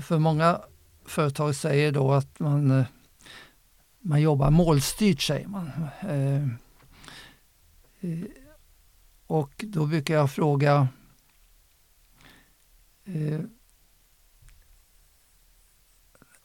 [0.01, 0.61] för många
[1.05, 2.87] företag säger då att man, eh,
[4.01, 5.71] man jobbar målstyrt, säger man.
[6.01, 6.49] Eh,
[9.27, 10.88] och då brukar jag fråga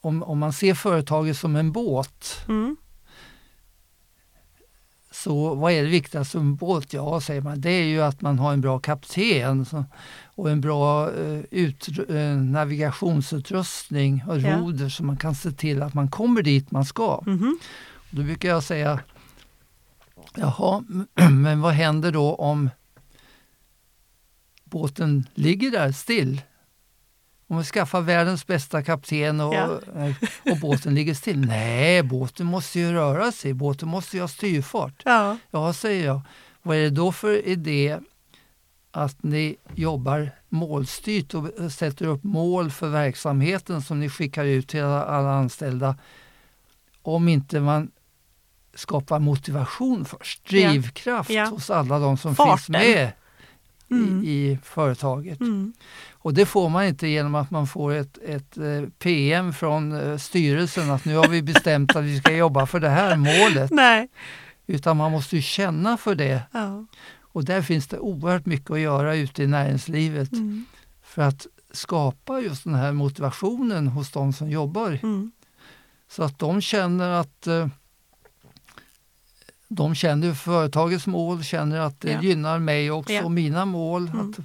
[0.02, 2.78] om, om man ser företaget som en båt, mm,
[5.24, 6.94] så vad är det viktigaste en båt?
[6.94, 9.66] Ja, säger man, det är ju att man har en bra kapten
[10.26, 14.58] och en bra eh, ut, eh, navigationsutrustning och Ja.
[14.58, 17.22] roder så man kan se till att man kommer dit man ska.
[17.26, 17.60] mhm,
[18.10, 19.00] Då brukar jag säga,
[20.36, 20.84] jaha,
[21.32, 22.70] men vad händer då om
[24.64, 26.42] båten ligger där still?
[27.50, 29.80] Om vi skaffar världens bästa kapten och, Ja.
[29.96, 30.16] eh,
[30.52, 31.40] och båten ligger still?
[31.48, 35.02] Nej, båten måste ju röra sig, båten måste ju ha styrfart.
[35.06, 36.22] ja, Ja, säger jag.
[36.62, 38.00] Vad är det då för idé
[38.92, 44.84] att ni jobbar målstyrt och sätter upp mål för verksamheten som ni skickar ut till
[44.84, 45.96] alla, anställda
[47.02, 47.92] om inte man
[48.74, 50.70] skapar motivation först, Ja.
[50.72, 51.46] drivkraft Ja.
[51.46, 52.58] hos alla de som Farten.
[52.58, 53.12] finns med
[53.92, 55.40] mm, i, i företaget.
[55.40, 55.74] mm,
[56.12, 60.18] Och det får man inte genom att man får ett, ett eh, PM från eh,
[60.18, 63.72] styrelsen att nu har vi bestämt att vi ska jobba för det här målet.
[63.72, 64.08] nej,
[64.68, 66.42] Utan man måste ju känna för det.
[66.52, 66.86] ja,
[67.20, 70.66] Och där finns det oerhört mycket att göra ute i näringslivet mm,
[71.04, 75.00] för att skapa just den här motivationen hos de som jobbar.
[75.04, 75.32] mm,
[76.12, 77.68] Så att de känner att eh,
[79.68, 82.22] de känner företagets mål, känner att det Ja.
[82.22, 83.24] gynnar mig också Ja.
[83.24, 84.08] och mina mål.
[84.08, 84.20] Mm.
[84.30, 84.40] Att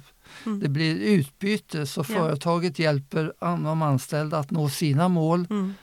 [0.45, 5.73] mm, det blir utbyte så företaget hjälper de anställda att nå sina mål mm.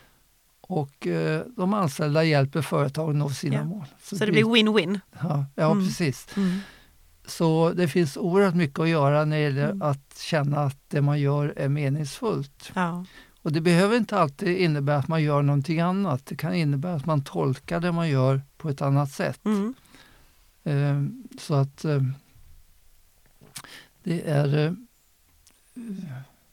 [0.61, 3.65] och eh, de anställda hjälper företaget att nå sina Ja.
[3.65, 3.85] mål.
[4.03, 5.01] Så det blir win-win.
[5.23, 5.87] Ja, ja Mm.
[5.87, 6.27] precis.
[6.37, 6.59] Mm,
[7.27, 9.83] Så det finns oerhört mycket att göra när det gäller Mm.
[9.83, 12.73] att känna att det man gör är meningsfullt.
[12.75, 13.05] ja,
[13.43, 16.27] Och det behöver inte alltid innebära att man gör någonting annat.
[16.27, 19.45] Det kan innebära att man tolkar det man gör på ett annat sätt.
[19.45, 19.75] mm,
[20.65, 21.03] Eh,
[21.39, 22.03] så att eh,
[24.03, 24.73] det är eh,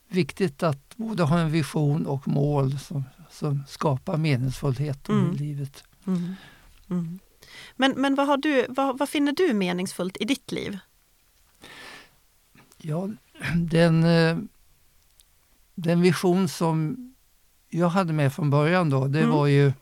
[0.08, 5.32] viktigt att både ha en vision och mål som, som skapar meningsfullhet Mm.
[5.32, 5.84] i livet.
[6.08, 6.34] mm,
[6.90, 7.20] mm.
[7.76, 10.78] Men, men vad, har du, vad, vad finner du meningsfullt i ditt liv?
[12.78, 13.10] Ja,
[13.56, 14.38] den, eh,
[15.76, 16.98] den vision som
[17.70, 19.32] jag hade med från början då, det mm.
[19.32, 19.74] var ju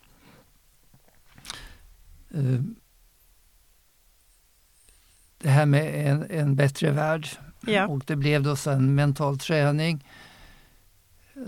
[5.37, 7.27] det här med en, en bättre värld.
[7.67, 7.87] Ja.
[7.87, 10.05] Och det blev då sen mental träning,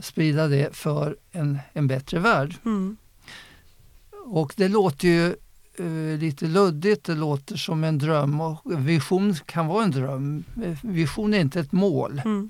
[0.01, 2.55] sprida det för en, en bättre värld.
[2.65, 2.97] Mm.
[4.25, 5.35] Och det låter ju
[5.79, 10.43] uh, lite luddigt, det låter som en dröm och vision kan vara en dröm.
[10.81, 12.21] Vision är inte ett mål.
[12.25, 12.49] Mm.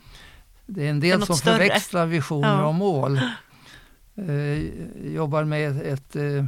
[0.66, 1.58] Det är en del är som större.
[1.58, 2.66] förväxlar visioner ja.
[2.66, 3.20] och mål.
[4.20, 4.64] Uh,
[5.14, 6.46] jobbar med ett, ett uh,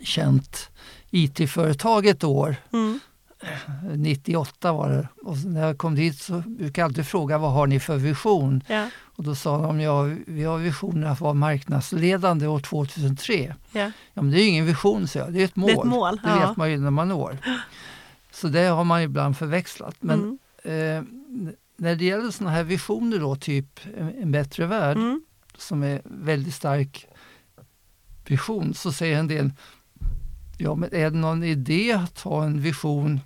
[0.00, 0.70] känt
[1.10, 2.56] IT-företag ett år.
[2.72, 3.00] Mm.
[3.96, 5.08] 98 var det.
[5.22, 8.62] Och när jag kom dit så brukade jag alltid fråga vad har ni för vision?
[8.66, 8.90] Ja.
[9.00, 13.54] Och då sa de ja, vi har visionen att vara marknadsledande år 2003.
[13.72, 13.80] Ja.
[14.14, 15.32] ja men det är ingen vision, så jag.
[15.32, 15.70] det är ett mål.
[15.70, 16.20] Det, ett mål.
[16.24, 17.38] det vet man ju när man når.
[18.32, 19.96] Så det har man ibland förväxlat.
[20.00, 20.96] Men mm.
[20.96, 21.04] eh,
[21.76, 25.22] när det gäller sådana här visioner då, typ en bättre värld, mm.
[25.56, 27.06] som är väldigt stark
[28.26, 29.50] vision, så säger en del
[30.60, 33.20] Ja, men är det någon idé att ha en vision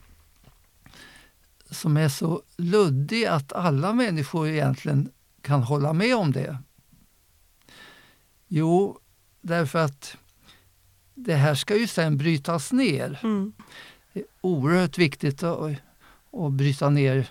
[1.71, 5.11] som är så luddig att alla människor egentligen
[5.43, 6.59] kan hålla med om det?
[8.49, 8.99] Jo,
[9.41, 10.17] därför att
[11.15, 13.21] det här ska ju sen brytas ner.
[13.23, 13.53] Mm.
[14.13, 15.73] Det är oerhört viktigt att,
[16.33, 17.29] att bryta ner.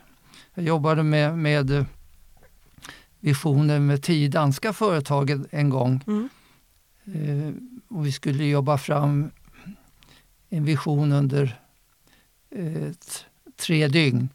[0.54, 1.86] Jag jobbade med, med
[3.20, 6.04] visioner med tio danska företag en gång.
[6.08, 6.30] Mm.
[7.06, 7.54] Eh,
[7.98, 9.32] och vi skulle jobba fram
[10.52, 11.60] en vision under
[12.50, 12.92] eh,
[13.56, 14.30] tre dygn.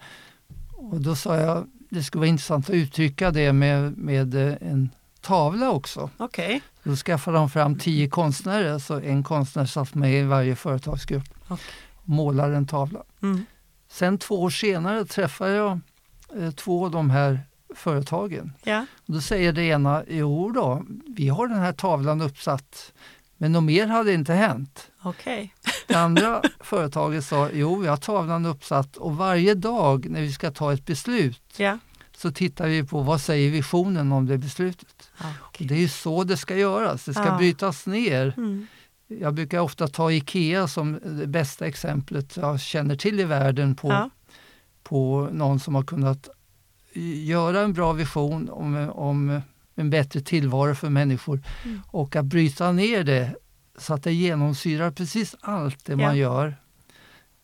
[0.72, 4.90] Och då sa jag det skulle vara intressant att uttrycka det med, med eh, en
[5.20, 6.10] tavla också.
[6.18, 6.60] Okay.
[6.82, 11.66] Då skaffade de fram tio konstnärer, så en konstnär satt med i varje företagsgrupp okay.
[11.94, 13.02] och målade en tavla.
[13.22, 13.46] Mm.
[13.88, 15.80] Sen två år senare träffade jag
[16.36, 17.40] eh, två av de här
[17.74, 18.52] företagen.
[18.64, 18.86] Ja.
[19.06, 20.84] Då säger det ena, jo då,
[21.16, 22.92] vi har den här tavlan uppsatt
[23.36, 24.90] men något mer hade inte hänt.
[25.04, 25.48] Okay.
[25.86, 30.50] Det andra företaget sa, jo vi har tavlan uppsatt och varje dag när vi ska
[30.50, 31.78] ta ett beslut yeah.
[32.16, 35.10] så tittar vi på vad säger visionen om det beslutet.
[35.18, 35.66] Ah, okay.
[35.66, 37.38] Det är ju så det ska göras, det ska ah.
[37.38, 38.34] brytas ner.
[38.36, 38.66] Mm.
[39.06, 43.92] Jag brukar ofta ta IKEA som det bästa exemplet jag känner till i världen på,
[43.92, 44.10] ah.
[44.82, 46.28] på någon som har kunnat
[47.24, 49.40] göra en bra vision om, om
[49.76, 51.42] en bättre tillvaro för människor.
[51.64, 51.80] Mm.
[51.86, 53.34] Och att bryta ner det
[53.78, 55.96] så att det genomsyrar precis allt det ja.
[55.96, 56.56] man gör.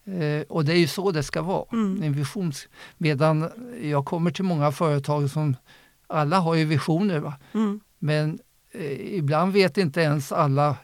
[0.05, 1.65] Eh, och det är ju så det ska vara.
[1.73, 2.03] Mm.
[2.03, 2.69] En visions,
[2.99, 3.51] medan
[3.83, 5.57] jag kommer till många företag som
[6.07, 7.33] alla har ju visioner.
[7.53, 7.81] Mm.
[7.99, 8.39] Men
[8.73, 10.77] eh, ibland vet inte ens alla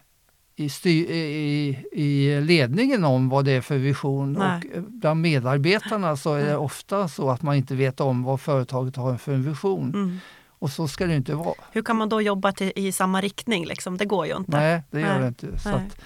[0.57, 4.33] i, styr, i, i, ledningen om vad det är för vision.
[4.33, 4.63] Nej.
[4.77, 8.97] Och bland medarbetarna så är det ofta så att man inte vet om vad företaget
[8.97, 9.95] har för en vision.
[9.95, 10.19] Mm.
[10.59, 11.55] Och så ska det inte vara.
[11.73, 13.67] Hur kan man då jobba till, i samma riktning?
[13.67, 13.97] Liksom?
[13.97, 14.51] Det går ju inte.
[14.51, 15.21] Nej, det gör Nej.
[15.21, 15.59] det inte.
[15.59, 16.01] Så, att,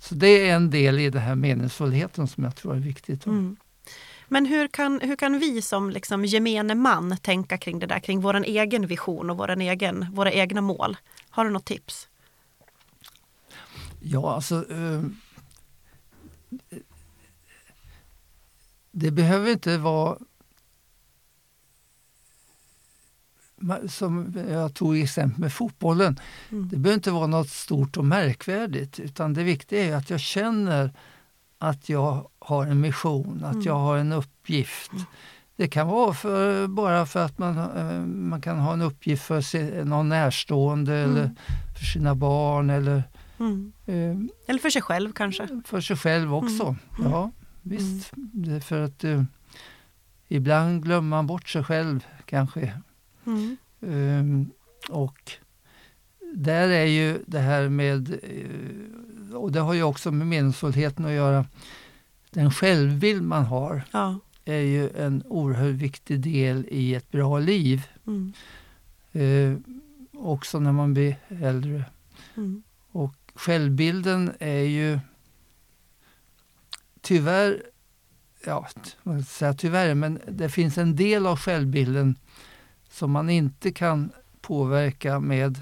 [0.00, 3.26] så, det är en del i den här meningsfullheten som jag tror är viktigt.
[3.26, 3.56] Mm.
[4.28, 8.20] Men hur kan, hur kan vi som liksom gemene man tänka kring det där, kring
[8.20, 10.96] vår egen vision och våran egen, våra egna mål?
[11.30, 12.08] Har du något tips?
[14.00, 15.02] Ja, alltså eh,
[18.90, 20.18] det behöver inte vara
[23.88, 26.20] som jag tog exempel med fotbollen.
[26.50, 26.68] Mm.
[26.68, 30.92] Det behöver inte vara något stort och märkvärdigt utan det viktiga är att jag känner
[31.58, 33.66] att jag har en mission, att mm.
[33.66, 34.92] jag har en uppgift.
[34.92, 35.04] Mm.
[35.56, 39.84] Det kan vara för, bara för att man, eh, man kan ha en uppgift för
[39.84, 41.10] någon närstående mm.
[41.10, 41.30] eller
[41.78, 42.70] för sina barn.
[42.70, 43.02] Eller,
[43.38, 43.72] mm.
[43.86, 44.16] eh,
[44.46, 45.48] eller för sig själv kanske?
[45.64, 47.12] För sig själv också, mm.
[47.12, 47.30] ja
[47.62, 48.12] visst.
[48.64, 49.22] För att eh,
[50.28, 52.72] ibland glömmer man bort sig själv kanske
[53.28, 53.56] Mm.
[53.80, 54.50] Um,
[54.88, 55.32] och
[56.34, 61.12] där är ju det här med, eh, och det har ju också med meningsfullheten att
[61.12, 61.46] göra,
[62.30, 64.18] den självbild man har ja.
[64.44, 67.82] är ju en oerhört viktig del i ett bra liv.
[68.06, 68.32] Mm.
[69.16, 69.58] Uh,
[70.12, 71.84] också när man blir äldre.
[72.36, 72.62] Mm.
[72.90, 74.98] Och självbilden är ju
[77.00, 77.62] tyvärr,
[78.44, 78.68] ja,
[79.02, 82.16] man säga tyvärr, men det finns en del av självbilden
[82.90, 85.60] som man inte kan påverka med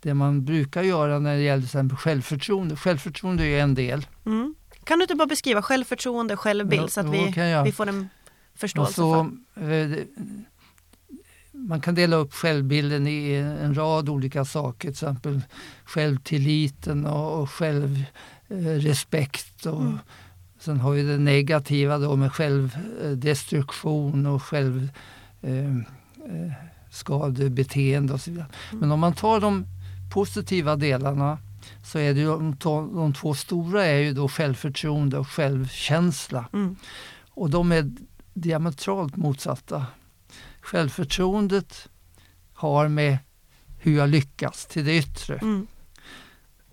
[0.00, 2.76] det man brukar göra när det gäller till exempel självförtroende.
[2.76, 4.06] Självförtroende är en del.
[4.26, 4.54] Mm.
[4.84, 8.08] Kan du inte bara beskriva självförtroende och självbild ja, så att vi, vi får en
[8.54, 9.72] förståelse så, för?
[9.72, 9.98] Eh,
[11.52, 15.40] man kan dela upp självbilden i en rad olika saker, till exempel
[15.84, 18.04] självtilliten och, och själv,
[18.48, 19.66] eh, respekt.
[19.66, 19.98] Och mm.
[20.60, 25.97] Sen har vi det negativa då med självdestruktion och självskadebeteende eh,
[28.14, 28.48] och så vidare.
[28.72, 29.66] Men om man tar de
[30.12, 31.38] positiva delarna
[31.84, 32.56] så är det de,
[32.94, 36.48] de två stora är ju då självförtroende och självkänsla.
[36.52, 36.76] Mm.
[37.30, 37.92] Och de är
[38.34, 39.86] diametralt motsatta.
[40.60, 41.88] Självförtroendet
[42.52, 43.18] har med
[43.78, 45.34] hur jag lyckas till det yttre.
[45.34, 45.66] Mm.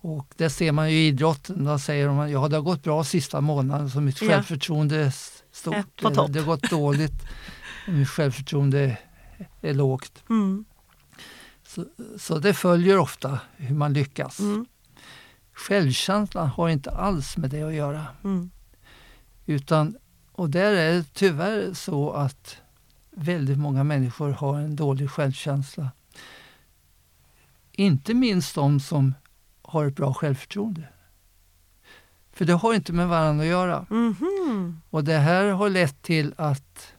[0.01, 1.63] Och det ser man ju i idrotten.
[1.63, 5.13] Då säger de att ja, det har gått bra sista månaden så mitt självförtroende är
[5.51, 5.75] stort.
[5.75, 7.25] Är det har gått dåligt
[7.87, 8.99] mitt självförtroende är
[9.73, 10.23] lågt.
[10.30, 10.65] Mm.
[11.63, 11.86] Så,
[12.17, 14.39] så, det följer ofta hur man lyckas.
[14.39, 14.65] Mm.
[15.54, 18.06] Självkänslan har inte alls med det att göra.
[18.23, 18.49] Mm.
[19.45, 19.95] Utan,
[20.32, 22.58] och där är det tyvärr så att
[23.12, 25.91] väldigt många människor har en dålig självkänsla.
[27.71, 29.13] Inte minst de som
[29.62, 30.88] har ett bra självförtroende.
[32.32, 33.86] För det har inte med varandra att göra.
[33.89, 34.75] Mm -hmm.
[34.89, 36.93] Och det här har lett till att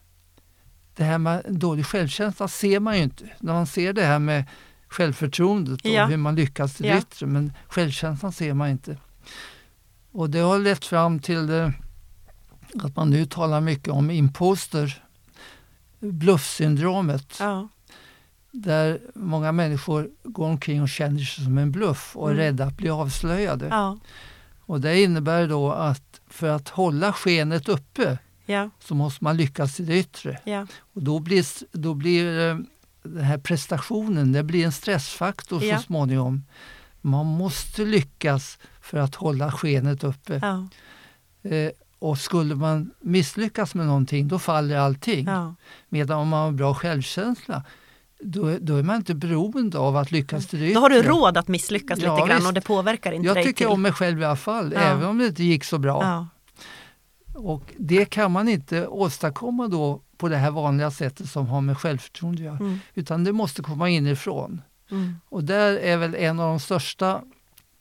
[0.97, 3.25] det här med dålig självkänsla ser man ju inte.
[3.41, 4.45] När man ser det här med
[4.89, 6.07] självförtroendet och ja.
[6.07, 6.99] hur man lyckas till ja.
[6.99, 8.97] yttre, men självkänslan ser man inte.
[10.13, 11.73] Och det har lett fram till det,
[12.83, 15.03] att man nu talar mycket om imposter,
[16.01, 17.37] bluffsyndromet.
[17.41, 17.69] Ja
[18.65, 22.45] där många människor går omkring och känner sig som en bluff och är mm.
[22.45, 23.67] rädda att bli avslöjade.
[23.71, 23.99] Ja.
[24.61, 28.71] Och Det innebär då att för att hålla skenet uppe ja.
[28.79, 30.39] så måste man lyckas i det yttre.
[30.45, 30.67] Ja.
[30.79, 32.59] Och då blir, då blir eh,
[33.03, 36.45] den här prestationen det blir en stressfaktor så småningom.
[37.01, 40.35] Man måste lyckas för att hålla skenet uppe.
[41.43, 45.29] Eh, och skulle man misslyckas med någonting då faller allting.
[45.89, 47.63] Medan om man har bra självkänsla
[48.21, 51.37] då, då, är man inte beroende av att lyckas till det Då har du råd
[51.37, 52.49] att misslyckas ja, lite grann visst.
[52.49, 53.43] och det påverkar inte jag dig.
[53.43, 53.73] Jag tycker till.
[53.73, 54.81] om mig själv i alla fall, ja.
[54.81, 56.27] även om det inte gick så bra.
[57.37, 61.79] Och Det kan man inte åstadkomma då på det här vanliga sättet som har med
[61.79, 62.57] självförtroende att göra.
[62.57, 62.79] Mm.
[62.95, 64.63] Utan det måste komma inifrån.
[64.91, 65.15] Mm.
[65.29, 67.23] Och där är väl en av de största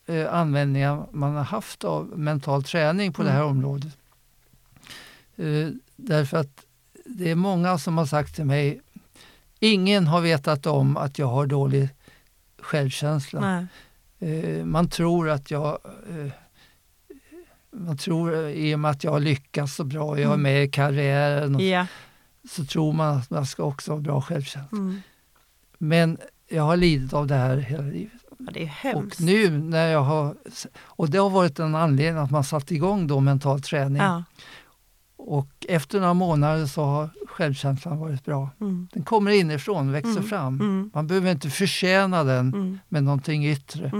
[0.06, 3.32] eh, användningar man har haft av mental träning på mm.
[3.32, 3.96] det här området.
[5.36, 6.64] Eh, därför att
[7.04, 8.80] det är många som har sagt till mig
[9.60, 11.88] Ingen har vetat om att jag har dålig
[12.58, 13.66] självkänsla.
[14.18, 15.78] Eh, man tror att jag
[16.10, 16.32] eh,
[17.76, 20.42] man tror eh, i och med att jag har lyckats så bra, jag är mm.
[20.42, 21.86] med i karriären, och, yeah.
[22.50, 24.78] så tror man att man ska också ha bra självkänsla.
[24.78, 25.00] Mm.
[25.78, 28.12] Men jag har lidit av det här hela livet.
[28.38, 29.20] Ja, det är hemskt.
[29.20, 30.34] Och nu när jag har,
[30.78, 34.02] och det har varit en anledning att man satt igång då mental träning.
[34.02, 34.24] Ja.
[35.16, 38.50] Och efter några månader så har självkänslan varit bra.
[38.60, 38.88] Mm.
[38.92, 40.24] Den kommer inifrån, växer mm.
[40.24, 40.60] fram.
[40.60, 40.90] Mm.
[40.94, 42.78] Man behöver inte förtjäna den mm.
[42.88, 43.92] med någonting yttre.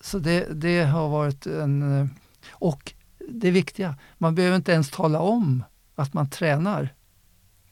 [0.00, 2.10] Så det, det har varit en...
[2.52, 2.92] Och
[3.28, 6.94] det viktiga, man behöver inte ens tala om att man tränar.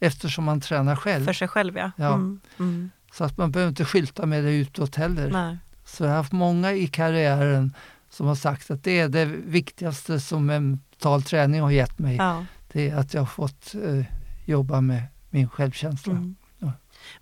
[0.01, 1.25] Eftersom man tränar själv.
[1.25, 1.91] För sig själv ja.
[1.97, 2.15] ja.
[2.15, 2.91] Mm.
[3.13, 5.31] Så att man behöver inte skylta med det utåt heller.
[5.31, 5.59] Nej.
[5.85, 7.75] Så jag har haft många i karriären
[8.11, 12.17] som har sagt att det är det viktigaste som en mental träning har gett mig.
[12.17, 12.45] Ja.
[12.73, 14.05] Det är att jag har fått eh,
[14.45, 16.13] jobba med min självkänsla.
[16.13, 16.37] Mm.
[16.59, 16.73] Ja.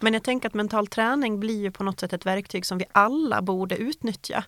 [0.00, 2.84] Men jag tänker att mental träning blir ju på något sätt ett verktyg som vi
[2.92, 4.44] alla borde utnyttja.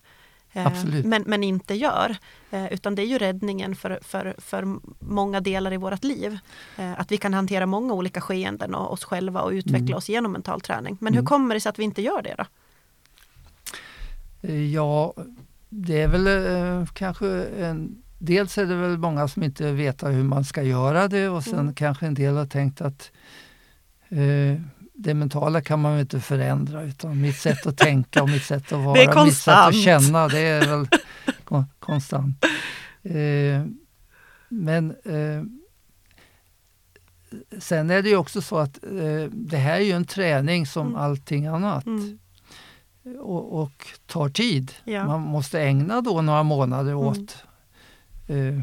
[0.53, 0.71] Eh,
[1.03, 2.17] men, men inte gör.
[2.51, 6.37] Eh, utan det är ju räddningen för, för, för många delar i vårt liv.
[6.77, 9.97] Eh, att vi kan hantera många olika skeenden och oss själva och utveckla mm.
[9.97, 10.97] oss genom mental träning.
[10.99, 11.19] Men mm.
[11.19, 12.45] hur kommer det sig att vi inte gör det då?
[14.73, 15.13] Ja,
[15.69, 20.23] det är väl eh, kanske en dels är det väl många som inte vet hur
[20.23, 21.73] man ska göra det och sen mm.
[21.73, 23.11] kanske en del har tänkt att
[24.09, 24.61] eh,
[25.01, 28.79] det mentala kan man inte förändra utan mitt sätt att tänka och mitt sätt att
[28.85, 30.87] vara, mitt sätt att känna det är väl
[31.43, 32.45] kon konstant.
[33.03, 33.65] Eh,
[34.49, 35.43] men eh,
[37.59, 40.87] sen är det ju också så att eh, det här är ju en träning som
[40.87, 41.01] mm.
[41.01, 41.85] allting annat.
[41.85, 42.19] Mm.
[43.19, 44.71] Och, och, tar tid.
[44.83, 45.05] Ja.
[45.05, 47.03] Man måste ägna då några månader mm.
[47.03, 47.43] åt
[48.27, 48.59] eh,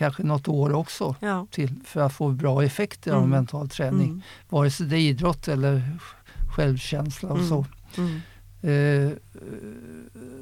[0.00, 1.46] kanske något år också ja.
[1.50, 3.22] till, för att få bra effekter mm.
[3.22, 4.08] av mental träning.
[4.08, 4.22] Mm.
[4.48, 5.82] Vare sig det är idrott eller
[6.56, 7.48] självkänsla och mm.
[7.48, 7.66] så.
[7.96, 8.20] Mm.
[8.62, 9.12] Eh,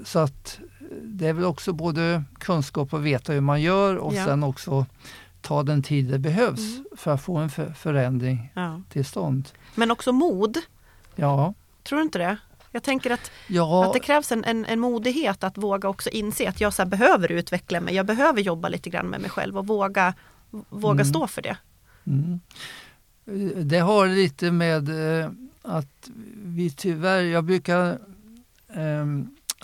[0.05, 0.59] så att
[1.03, 4.25] det är väl också både kunskap och veta hur man gör och ja.
[4.25, 4.87] sen också
[5.41, 6.85] ta den tid det behövs mm.
[6.97, 8.83] för att få en förändring ja.
[8.89, 9.49] till stånd.
[9.75, 10.59] Men också mod.
[11.17, 11.55] Ja.
[11.83, 12.37] Tror du inte det?
[12.79, 13.87] Jag tänker att, ja.
[13.87, 17.33] att det krävs en, en, en, modighet att våga också inse att jag så behöver
[17.33, 17.95] utveckla mig.
[17.95, 20.15] Jag behöver jobba lite grann med mig själv och våga,
[20.69, 21.05] våga mm.
[21.05, 21.57] stå för det.
[22.07, 22.41] Mm.
[23.69, 24.89] Det har lite med
[25.23, 25.31] eh,
[25.63, 26.11] att
[26.45, 27.99] vi tyvärr, jag brukar
[28.69, 29.07] eh,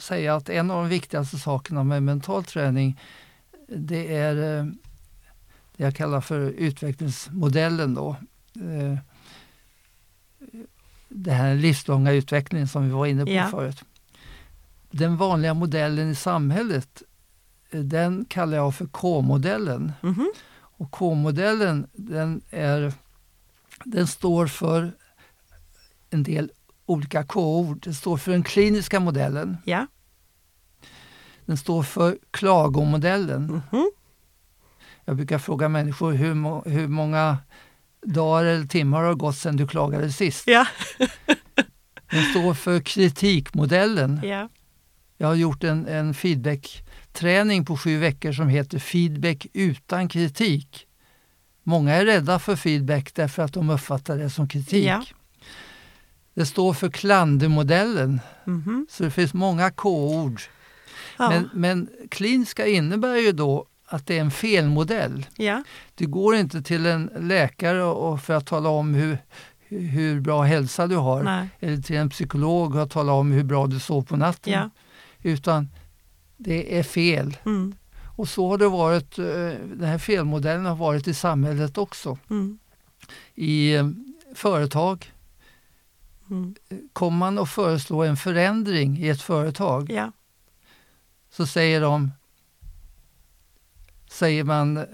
[0.01, 3.01] säga att en av de viktigaste sakerna med mental träning
[3.69, 4.65] det är eh,
[5.77, 7.95] det jag kallar för utvecklingsmodellen.
[7.95, 8.17] Då.
[11.15, 13.49] Eh, det här livslånga utvecklingen som vi var inne på ja.
[13.49, 13.85] förut.
[14.91, 17.03] Den vanliga modellen i samhället
[17.71, 19.93] den kallar jag för K-modellen.
[20.03, 20.27] Mm -hmm.
[20.57, 22.93] Och K-modellen den, är,
[23.85, 24.93] den står för
[26.11, 26.51] en del
[26.87, 27.81] olika K-ord.
[27.85, 29.57] Den står för den kliniska modellen.
[29.65, 29.87] Ja.
[31.47, 33.49] Den står för klagomodellen.
[33.49, 33.87] Mm -hmm.
[35.05, 37.39] Jag brukar fråga människor hur, hur många
[38.05, 40.44] dagar eller timmar har gått sedan du klagade sist.
[40.46, 40.66] Ja.
[42.11, 44.20] den står för kritikmodellen.
[44.24, 44.48] Ja.
[45.16, 50.86] Jag har gjort en, en feedback-träning på sju veckor som heter Feedback utan kritik.
[51.62, 54.86] Många är rädda för feedback därför att de uppfattar det som kritik.
[54.86, 55.05] Ja.
[56.34, 58.20] Det står för klandermodellen.
[58.46, 58.86] Mm -hmm.
[58.90, 60.42] Så det finns många K-ord.
[61.18, 61.28] Ja.
[61.28, 65.26] Men, men kliniska innebär ju då att det är en felmodell.
[65.36, 65.64] Ja.
[65.95, 69.18] Du går inte till en läkare och för att tala om hur,
[69.68, 71.22] hur bra hälsa du har.
[71.22, 71.49] Nej.
[71.61, 74.53] Eller till en psykolog och tala om hur bra du sov på natten.
[74.53, 74.70] Ja.
[75.22, 75.68] Utan
[76.36, 77.36] det är fel.
[77.47, 77.74] Mm.
[78.16, 79.24] Och så har det varit, eh,
[79.74, 82.18] den här felmodellen har varit i samhället också.
[82.30, 82.59] Mm.
[83.34, 83.88] I eh,
[84.34, 85.12] företag.
[86.30, 86.55] Mm.
[86.92, 90.12] Kommer man att föreslå en förändring i ett företag ja.
[91.30, 92.11] så säger de
[94.15, 94.85] säger man eh,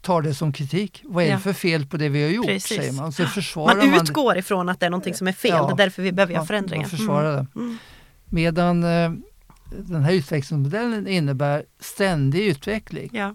[0.00, 1.02] tar det som kritik.
[1.06, 1.34] Vad är Ja.
[1.34, 2.46] det för fel på det vi har gjort?
[2.46, 2.76] Precis.
[2.78, 3.12] säger man.
[3.12, 5.66] Så försvarar Man man, utgår ifrån att det är någonting som är fel, Ja.
[5.66, 6.82] det är därför vi behöver göra man, förändringar.
[6.82, 7.46] man försvarar det.
[7.60, 7.76] Mm.
[8.24, 9.12] Medan eh,
[9.78, 13.34] den här utvecklingsmodellen innebär ständig utveckling Ja.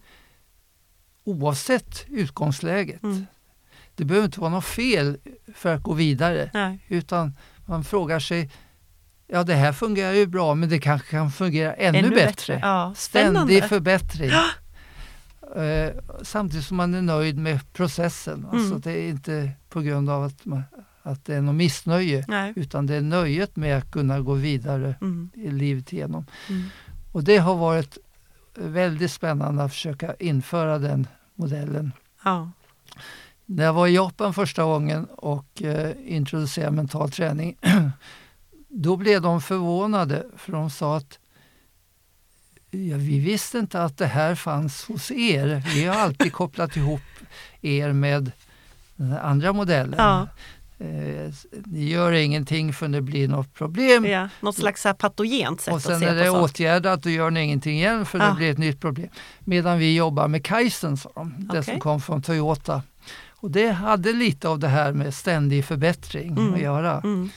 [1.24, 3.04] oavsett utgångsläget.
[3.04, 3.26] Mm.
[3.96, 5.18] Det behöver inte vara något fel
[5.54, 6.80] för att gå vidare Nej.
[6.88, 7.34] utan
[7.66, 8.50] man frågar sig
[9.28, 12.26] Ja, det här fungerar ju bra men det kanske kan fungera ännu, Ännu bättre.
[12.26, 12.60] bättre.
[12.62, 14.32] Ja, Ständig förbättring.
[15.56, 18.46] Eh, samtidigt som man är nöjd med processen.
[18.52, 18.82] Alltså Mm.
[18.82, 20.64] det är inte på grund av att, man,
[21.04, 22.54] att det är något missnöje Nej.
[22.56, 25.30] utan det är nöjet med att kunna gå vidare Mm.
[25.34, 26.26] i livet igenom.
[26.50, 26.64] Mm.
[27.12, 27.98] Och det har varit
[28.56, 31.92] väldigt spännande att försöka införa den modellen.
[32.24, 32.52] Ja.
[33.46, 37.58] När jag var i Japan första gången och eh, introducerade mental träning
[38.68, 41.20] då blev de förvånade för de sa att
[42.72, 45.64] ja, vi visste inte att det här fanns hos er.
[45.76, 47.02] Vi har alltid kopplat ihop
[47.62, 48.32] er med
[48.96, 49.96] den andra modellen.
[49.98, 50.28] Ja.
[50.80, 51.34] Eh,
[51.66, 54.06] ni gör ingenting för det blir något problem.
[54.06, 54.30] Ja.
[54.42, 56.42] Något slags här patogent sätt Och att sen se är på det saker.
[56.44, 58.34] åtgärdat, då gör ni ingenting igen för det Ja.
[58.34, 59.10] blir ett nytt problem.
[59.40, 61.64] Medan vi jobbar med Kaizen, sa de, det Okej.
[61.64, 62.82] som kom från Toyota.
[63.30, 66.54] Och det hade lite av det här med ständig förbättring Mm.
[66.54, 67.02] att göra.
[67.04, 67.30] Mm.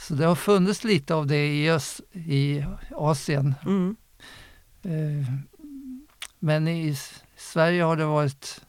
[0.00, 2.64] Så det har funnits lite av det i, öst, i
[2.96, 3.54] Asien.
[3.66, 3.96] Mm.
[4.82, 5.32] Eh,
[6.38, 6.96] Men i
[7.36, 8.60] Sverige har det varit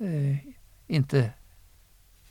[0.00, 0.36] eh,
[0.86, 1.30] inte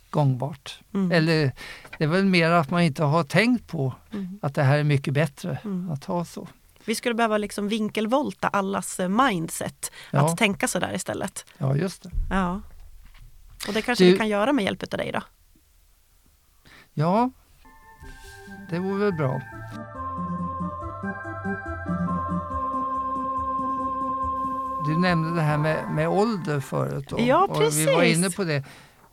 [0.09, 0.79] gångbart.
[0.93, 1.11] Mm.
[1.11, 1.51] Eller
[1.97, 4.39] det är väl mer att man inte har tänkt på Mm.
[4.41, 5.91] att det här är mycket bättre Mm.
[5.91, 6.47] att ha så.
[6.85, 9.91] Vi skulle behöva liksom vinkelvolta allas eh, mindset.
[10.11, 10.25] Ja.
[10.31, 11.45] Att tänka så där istället.
[11.57, 12.11] Ja, just det.
[12.29, 12.61] Ja.
[13.67, 15.21] Och det kanske Du- vi kan göra med hjälp av dig då?
[16.93, 17.29] Ja,
[18.69, 19.41] det vore väl bra.
[24.85, 27.05] Du nämnde det här med, med ålder förut.
[27.09, 28.17] Då, Ja, och Vi var precis.
[28.17, 28.55] inne på det.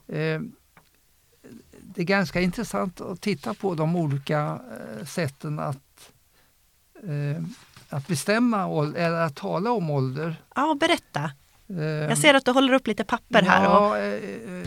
[0.09, 0.41] Eh,
[1.83, 4.61] det är ganska intressant att titta på de olika
[4.99, 6.12] eh, sätten att,
[7.03, 7.43] eh,
[7.89, 10.43] att bestämma ålder, eller att tala om ålder.
[10.55, 11.31] Ja, berätta.
[11.68, 13.66] Eh, Jag ser att du håller upp lite papper här.
[13.66, 14.14] Och, Ja, eh,
[14.61, 14.66] eh,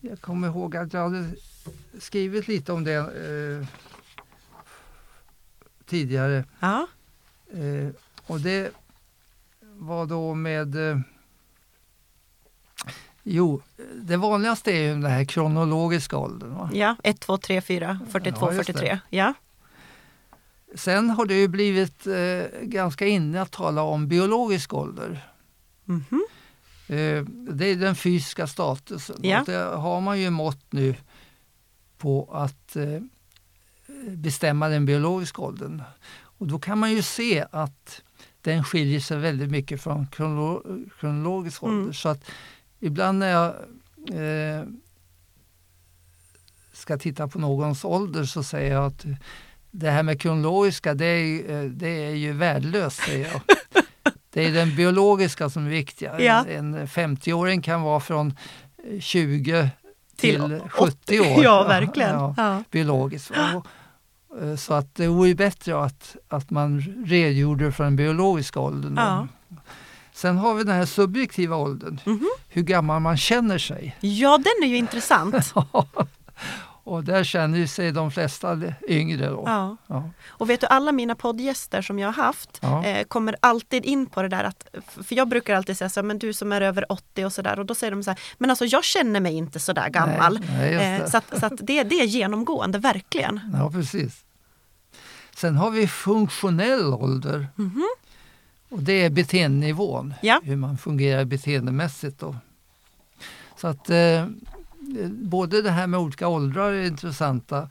[0.00, 1.24] jag kommer ihåg att jag hade
[2.02, 3.66] skrivit lite om det eh,
[5.86, 6.44] tidigare.
[6.60, 6.86] ja.
[7.52, 7.88] Eh,
[8.26, 8.72] och det
[9.62, 10.90] var då med...
[10.90, 10.98] Eh,
[13.22, 13.62] jo,
[13.94, 16.54] det vanligaste är ju den här kronologiska åldern.
[16.54, 16.70] Va?
[16.72, 18.72] ja, 1, 2, 3, 4, 42, Ja, just det.
[18.72, 18.98] 43.
[19.10, 19.34] Ja.
[20.74, 25.28] Sen har det ju blivit eh, ganska inne att tala om biologisk ålder.
[25.84, 26.26] Mhm.
[26.86, 29.16] Eh, det är den fysiska statusen.
[29.22, 29.42] Ja.
[29.46, 30.94] Det har man ju mått nu
[32.02, 33.00] på att eh,
[34.08, 35.82] bestämma den biologiska åldern.
[36.38, 38.02] Och då kan man ju se att
[38.40, 41.78] den skiljer sig väldigt mycket från kronolo- kronologisk Mm.
[41.80, 41.92] ålder.
[41.92, 42.24] Så att
[42.80, 43.54] ibland när jag
[44.20, 44.64] eh,
[46.72, 49.04] ska titta på någons ålder så säger jag att
[49.70, 53.40] det här med kronologiska det är, eh, det är ju värdelöst, säger jag.
[54.30, 56.20] Det är den biologiska som är viktiga.
[56.20, 56.44] Ja.
[56.48, 58.34] En, en 50-åring kan vara från
[58.90, 59.70] eh, 20
[60.22, 61.44] till, Till 70 år.
[61.44, 62.14] Ja, verkligen.
[62.14, 62.62] Ja, Ja.
[62.70, 63.30] biologiskt.
[64.40, 68.94] Eh, så att det vore bättre att, att man redogjorde för den biologiska åldern.
[68.96, 69.26] Ja.
[70.12, 72.26] Sen har vi den här subjektiva åldern, Mhm.
[72.48, 73.96] hur gammal man känner sig.
[74.00, 75.54] Ja, den är ju intressant.
[76.84, 78.58] Och där känner ju sig de flesta
[78.88, 79.28] yngre.
[79.28, 79.42] Då.
[79.46, 79.76] Ja.
[79.86, 80.10] Ja.
[80.28, 82.84] Och vet du, alla mina poddgäster som jag har haft Ja.
[82.84, 84.66] eh, kommer alltid in på det där att,
[85.06, 87.58] för jag brukar alltid säga så här, men du som är över 80 och sådär
[87.58, 90.40] och då säger de så här, men alltså jag känner mig inte så där gammal.
[90.48, 93.40] Nej, nej, Eh, så att, så att det, det är genomgående, verkligen.
[93.54, 94.24] Ja, precis.
[95.36, 97.46] Sen har vi funktionell ålder.
[97.56, 97.84] Mhm.
[98.68, 100.40] Och det är beteendenivån, Ja.
[100.44, 102.18] hur man fungerar beteendemässigt.
[102.20, 102.36] Då.
[103.56, 104.26] Så att eh,
[105.10, 107.68] både det här med olika åldrar är intressanta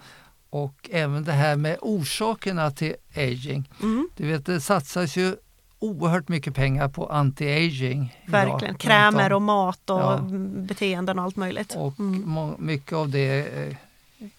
[0.49, 3.69] och även det här med orsakerna till aging.
[3.81, 5.35] Mm, Du vet, det satsas ju
[5.79, 8.17] oerhört mycket pengar på anti-aging.
[8.27, 8.73] idag verkligen.
[8.73, 10.17] runt Krämer och mat och Ja.
[10.17, 11.75] mm, beteenden och allt möjligt.
[11.75, 12.55] Och Mm.
[12.59, 13.19] mycket av det
[13.57, 13.77] är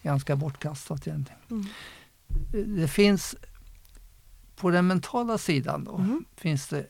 [0.02, 1.40] ganska bortkastat egentligen.
[1.50, 1.66] Mm.
[2.80, 3.34] Det finns
[4.56, 6.24] på den mentala sidan då, Mhm.
[6.36, 6.86] finns det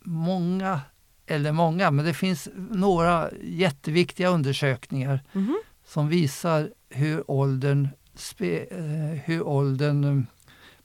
[0.00, 0.80] många,
[1.28, 5.58] eller många, men det finns några jätteviktiga undersökningar Mhm.
[5.86, 7.88] som visar hur åldern,
[8.38, 8.78] eh,
[9.24, 10.24] hur åldern eh,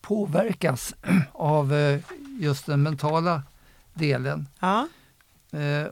[0.01, 0.95] påverkas
[1.31, 1.99] av eh,
[2.39, 3.43] just den mentala
[3.93, 4.47] delen.
[4.59, 4.87] Ja.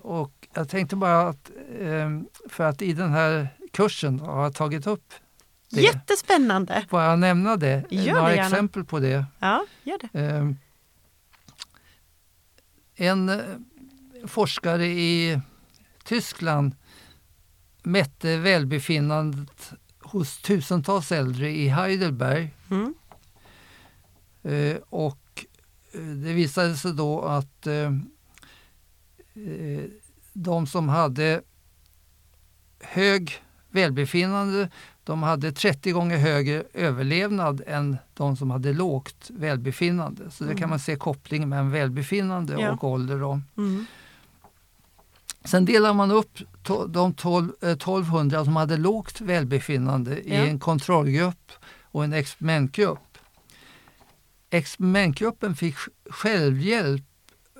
[0.02, 2.10] Och jag tänkte bara att, eh,
[2.50, 5.14] för att i den här kursen har jag tagit upp
[5.70, 5.82] det.
[5.82, 6.86] Jättespännande!
[6.90, 7.84] Får jag nämna det?
[7.90, 9.26] Gör Några det exempel på det.
[9.40, 10.20] Ja, gör det.
[10.20, 10.48] Eh,
[12.96, 13.30] En
[14.28, 15.42] forskare i
[16.04, 16.76] Tyskland
[17.84, 22.94] mätte välbefinnandet hos tusentals äldre i Heidelberg Mm.
[24.44, 25.46] Eh, och
[25.94, 27.92] eh, det visade sig då att eh,
[29.34, 29.84] eh,
[30.34, 31.42] de som hade
[32.80, 33.34] hög
[33.70, 34.70] välbefinnande,
[35.04, 40.32] de hade 30 gånger högre överlevnad än de som hade lågt välbefinnande.
[40.32, 40.70] Så det kan Mm.
[40.70, 42.72] man se kopplingen mellan välbefinnande Ja.
[42.72, 43.20] och ålder.
[43.20, 43.42] Då.
[43.58, 43.86] Mm.
[45.46, 46.38] Sen delar man upp
[46.90, 50.36] de 12, eh, 1200 som hade lågt välbefinnande i Ja.
[50.36, 53.18] en kontrollgrupp och en experimentgrupp.
[54.50, 57.04] Experimentgruppen fick sj- självhjälp,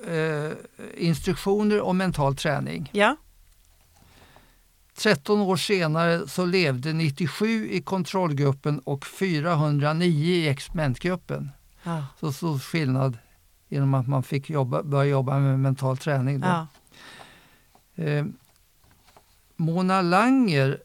[0.06, 0.52] eh,
[0.96, 2.90] instruktioner och mental träning.
[2.92, 3.16] Ja.
[4.96, 11.50] 13 år senare så levde 97 i kontrollgruppen och 409 i experimentgruppen.
[11.82, 12.06] Ja.
[12.20, 13.18] Så stor skillnad
[13.68, 16.40] genom att man fick jobba, börja jobba med mental träning.
[16.40, 16.46] Då.
[16.46, 16.66] Ja.
[17.96, 18.24] Eh,
[19.56, 20.82] Mona Langer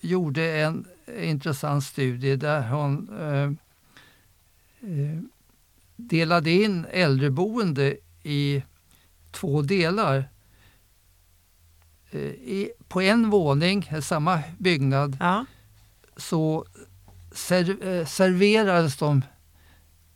[0.00, 0.86] gjorde en
[1.18, 3.50] intressant studie där hon eh,
[4.90, 5.18] eh,
[5.96, 8.62] delade in äldreboende i
[9.30, 10.28] två delar.
[12.10, 15.44] Eh, i, på en våning, samma byggnad, Ja.
[16.16, 16.64] så
[17.32, 19.22] ser, eh, serverades de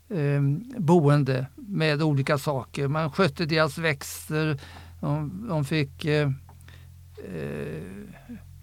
[0.08, 0.42] eh,
[0.78, 2.88] boende med olika saker.
[2.88, 4.60] Man skötte deras växter,
[5.03, 6.30] de, de fick eh,
[7.34, 7.82] eh,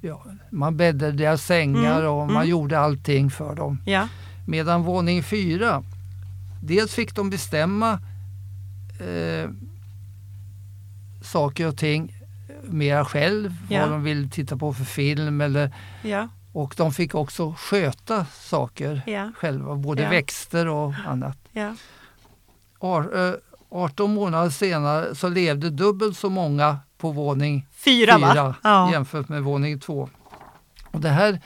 [0.02, 2.50] ja, man bäddade deras sängar Mm, och man mm.
[2.50, 3.82] gjorde allting för dem.
[3.86, 4.08] Ja.
[4.48, 5.84] Medan våning fyra,
[6.64, 7.92] dels fick de bestämma
[9.00, 9.50] eh,
[11.22, 12.16] saker och ting
[12.64, 13.82] mera själv, Ja.
[13.82, 15.72] vad de ville titta på för film eller
[16.04, 16.28] Ja.
[16.52, 19.02] och de fick också sköta saker
[19.36, 21.38] själva, både växter och annat.
[21.52, 21.76] Ja.
[22.80, 23.34] Ar, eh,
[23.70, 28.53] 18 månader senare så levde dubbelt så många på våning Fyra?
[28.63, 28.91] Ja.
[28.91, 30.09] jämfört med våning två.
[30.91, 31.41] Och det här,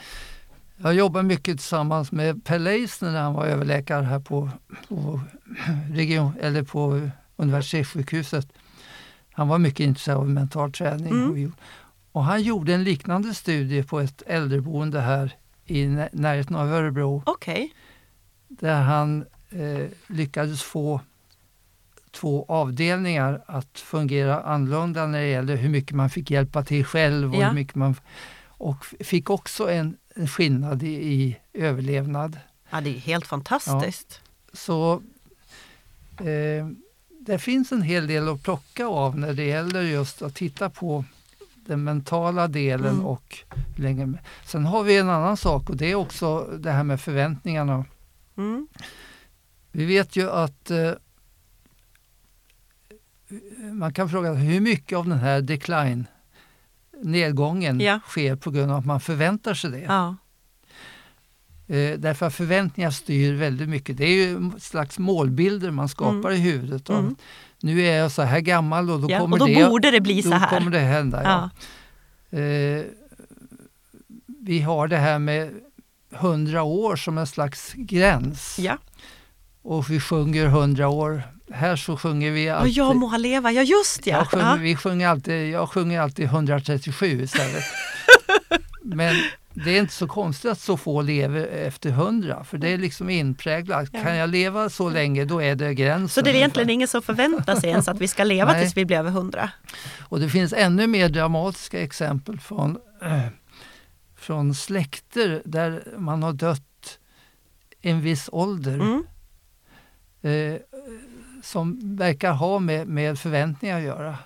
[0.76, 4.50] jag jobbar mycket tillsammans med Per Leisner när han var överläkare här på,
[4.88, 5.20] på,
[5.92, 8.46] region, eller på universitetssjukhuset.
[9.32, 11.12] Han var mycket intresserad av mental träning.
[11.12, 11.52] Mm.
[12.12, 17.22] Och, han gjorde en liknande studie på ett äldreboende här i när- närheten av Örebro
[17.26, 17.74] Okej.
[18.48, 21.00] där han eh, lyckades få
[22.14, 27.34] två avdelningar att fungera annorlunda när det gäller hur mycket man fick hjälpa till själv
[27.34, 27.46] och, Ja.
[27.48, 27.94] hur mycket man,
[28.48, 32.38] och fick också en, en skillnad i, i överlevnad.
[32.70, 34.20] Ja, det är helt fantastiskt.
[34.52, 35.02] Så
[36.18, 36.68] eh,
[37.20, 41.04] det finns en hel del att plocka av när det gäller just att titta på
[41.54, 43.06] den mentala delen Mm.
[43.06, 43.38] och
[43.76, 44.12] länge.
[44.46, 47.84] Sen har vi en annan sak och det är också det här med förväntningarna.
[48.36, 48.68] Mm.
[49.72, 50.90] Vi vet ju att eh,
[53.72, 56.06] man kan fråga hur mycket av den här decline,
[57.02, 58.00] nedgången, Ja.
[58.08, 59.78] sker på grund av att man förväntar sig det.
[59.78, 60.16] Ja.
[61.66, 63.96] Eh, därför att förväntningar styr väldigt mycket.
[63.96, 66.88] Det är ju slags målbilder man skapar i huvudet.
[66.88, 67.16] Mm.
[67.60, 70.00] Nu är jag så här gammal och då Ja, kommer och då det borde det
[70.00, 70.58] bli så här.
[70.58, 71.22] kommer det hända.
[72.32, 72.38] Ja.
[72.38, 72.82] Eh,
[74.26, 75.50] vi har det här med
[76.14, 78.58] 100 år som en slags gräns.
[79.62, 81.22] Och vi sjunger 100 år.
[81.52, 82.72] Här så sjunger vi alltid...
[82.72, 84.16] jag må leva, ja just ja.
[84.16, 84.54] jag, sjunger, ja.
[84.54, 87.64] vi sjunger alltid, jag sjunger alltid 137 istället.
[88.82, 89.14] Men
[89.54, 93.10] det är inte så konstigt att så få lever efter 100 för det är liksom
[93.10, 93.88] inpräglat.
[93.92, 94.02] Ja.
[94.02, 96.08] Kan jag leva så länge då är det gränsen.
[96.08, 98.84] Så det är egentligen ingen som förväntar sig ens att vi ska leva tills vi
[98.84, 99.50] blir över hundra.
[100.00, 103.20] Och det finns ännu mer dramatiska exempel från, eh,
[104.16, 106.98] från släkter där man har dött
[107.80, 108.74] en viss ålder.
[108.74, 109.04] Mm.
[110.22, 110.60] eh,
[111.44, 114.18] som verkar ha med, med förväntningar att göra.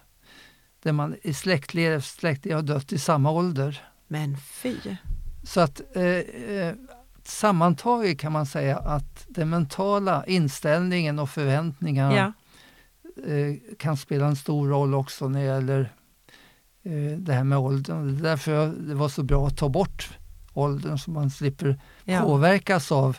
[0.82, 3.82] Där man i släktled efter släktled har dött i samma ålder.
[4.08, 4.76] Men fy.
[5.42, 6.74] Så att eh, eh,
[7.24, 12.32] sammantaget kan man säga att den mentala inställningen och förväntningarna Ja.
[13.32, 15.92] eh, kan spela en stor roll också när det gäller
[16.82, 18.12] eh, det här med åldern.
[18.14, 20.10] Det är därför det var så bra att ta bort
[20.54, 22.22] åldern så man slipper Ja.
[22.22, 23.16] påverkas av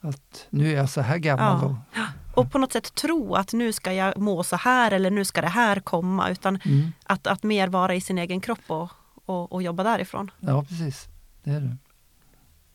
[0.00, 1.74] att nu är jag så här gammal.
[1.94, 2.06] Ja.
[2.40, 5.40] Och, på något sätt tro att nu ska jag må så här eller nu ska
[5.40, 6.30] det här komma.
[6.30, 8.88] Utan mm, att, att mer vara i sin egen kropp och,
[9.24, 10.30] och, och jobba därifrån.
[10.40, 11.08] ja, precis.
[11.44, 11.76] Det är det.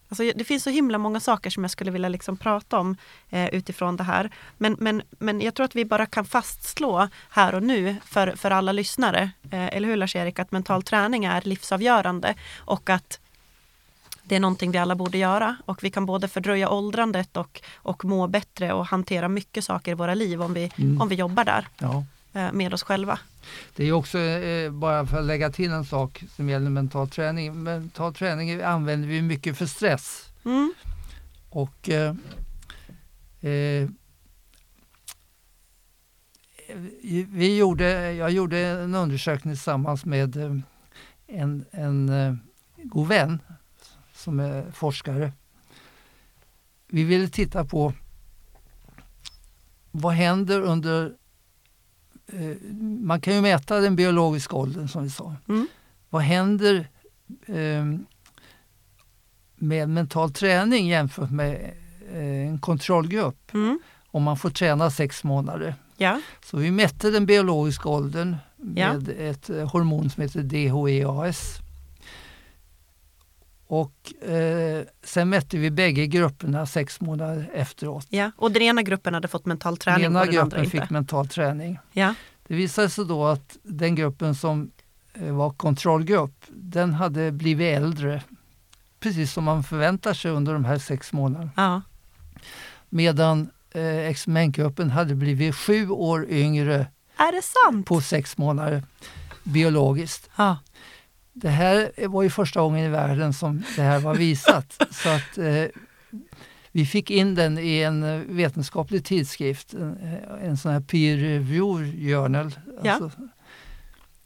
[0.10, 2.98] Alltså, det finns så himla många saker som jag skulle vilja liksom prata om
[3.30, 4.30] eh, utifrån det här.
[4.58, 8.52] Men, men, men jag tror att vi bara kan fastslå här och nu för, för
[8.52, 13.20] alla lyssnare, eh, eller hur Lars-Erik, att mental träning är livsavgörande och att
[14.28, 18.06] det är någonting vi alla borde göra och vi kan både fördröja åldrandet och, och
[18.06, 21.02] må bättre och hantera mycket saker i våra liv om vi, Mm.
[21.02, 22.06] om vi jobbar där Ja.
[22.34, 23.20] eh, med oss själva.
[23.76, 27.64] Det är också, eh, bara för att lägga till en sak som gäller mental träning.
[27.64, 30.26] Mental träning använder vi mycket för stress.
[30.46, 30.74] Mm.
[31.50, 32.16] Och eh,
[33.42, 33.90] eh,
[37.28, 40.56] vi gjorde, jag gjorde en undersökning tillsammans med eh,
[41.28, 42.40] en, en
[42.84, 43.40] god vän
[44.26, 45.32] som är forskare.
[46.88, 47.94] Vi ville titta på
[49.92, 51.14] vad händer under...
[52.28, 52.58] Eh,
[53.02, 55.36] man kan ju mäta den biologiska åldern som vi sa.
[55.48, 55.68] Mm.
[56.10, 56.88] Vad händer
[57.46, 57.86] eh,
[59.56, 61.74] med mental träning jämfört med
[62.14, 63.80] eh, en kontrollgrupp Mm.
[64.08, 65.76] om man får träna sex månader?
[65.98, 68.36] Ja, Så vi mätte den biologiska åldern
[68.76, 68.94] Ja.
[68.94, 71.58] med ett eh, hormon som heter DHEAS.
[73.68, 78.08] Och eh, sen mätte vi bägge grupperna sex månader efteråt.
[78.10, 78.32] ja.
[78.38, 80.78] Och den ena gruppen hade fått mental träning den ena och den andra gruppen inte.
[80.82, 81.80] fick mental träning.
[81.92, 82.14] Ja.
[82.48, 84.72] Det visade sig då att den gruppen som
[85.14, 88.24] eh, var kontrollgrupp, den hade blivit äldre.
[89.00, 91.52] Precis som man förväntar sig under de här sex månaderna.
[91.56, 91.82] Ja.
[92.90, 96.88] Medan eh, experimentgruppen hade blivit sju år yngre
[97.18, 97.88] Är det sant?
[97.88, 98.84] på sex månader
[99.44, 100.30] biologiskt.
[100.36, 100.58] Ja.
[101.38, 104.82] Det här var ju första gången i världen som det här var visat.
[104.92, 105.66] så att eh,
[106.72, 111.92] Vi fick in den i en vetenskaplig tidskrift, en, eh, en sån här peer review
[112.12, 112.52] journal.
[112.84, 112.92] Ja.
[112.92, 113.12] Alltså,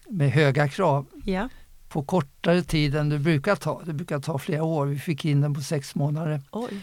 [0.10, 1.50] med höga krav ja.
[1.90, 3.82] på kortare tid än det brukar ta.
[3.86, 4.86] Det brukar ta flera år.
[4.86, 6.42] Vi fick in den på sex månader.
[6.52, 6.82] Oj.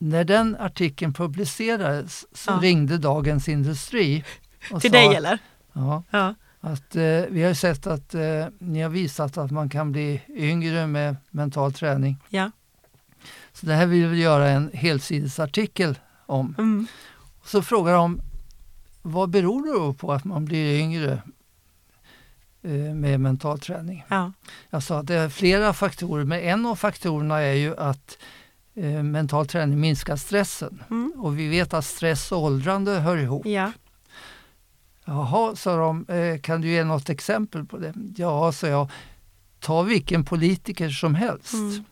[0.00, 2.58] När den artikeln publicerades så Ja.
[2.62, 4.24] ringde Dagens Industri.
[4.72, 5.38] och Till sa dig eller?
[5.72, 6.34] Ja.
[6.60, 10.86] Att eh, vi har sett att eh, ni har visat att man kan bli yngre
[10.86, 12.16] med mental träning.
[12.28, 12.50] Ja.
[13.52, 16.54] Så det här vill vi göra en helsidesartikel om.
[16.58, 16.86] Mm.
[17.44, 18.20] Så frågar de
[19.02, 21.22] vad beror det då på att man blir yngre
[22.62, 24.04] eh, med mental träning?
[24.08, 24.32] Ja.
[24.70, 28.18] Jag sa att det är flera faktorer, men en av faktorerna är ju att
[28.74, 30.82] eh, mental träning minskar stressen.
[30.90, 31.12] Mm.
[31.16, 33.46] Och vi vet att stress och åldrande hör ihop.
[33.46, 33.72] Ja.
[35.08, 37.94] Jaha, sa de, eh, kan du ge något exempel på det?
[38.16, 38.90] Ja, sa jag,
[39.60, 41.52] ta vilken politiker som helst.
[41.54, 41.84] Mm.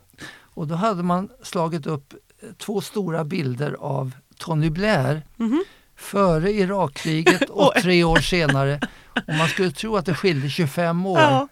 [0.42, 5.64] Och då hade man slagit upp eh, två stora bilder av Tony Blair Mhm.
[5.96, 8.80] före Irakkriget och tre år senare.
[9.26, 11.20] Och man skulle tro att det skilde 25 år.
[11.20, 11.48] ja.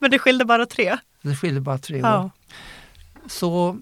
[0.00, 0.96] Men det skilde bara tre.
[1.22, 2.08] Det skilde bara tre år.
[2.08, 2.30] Ja.
[3.26, 3.78] Så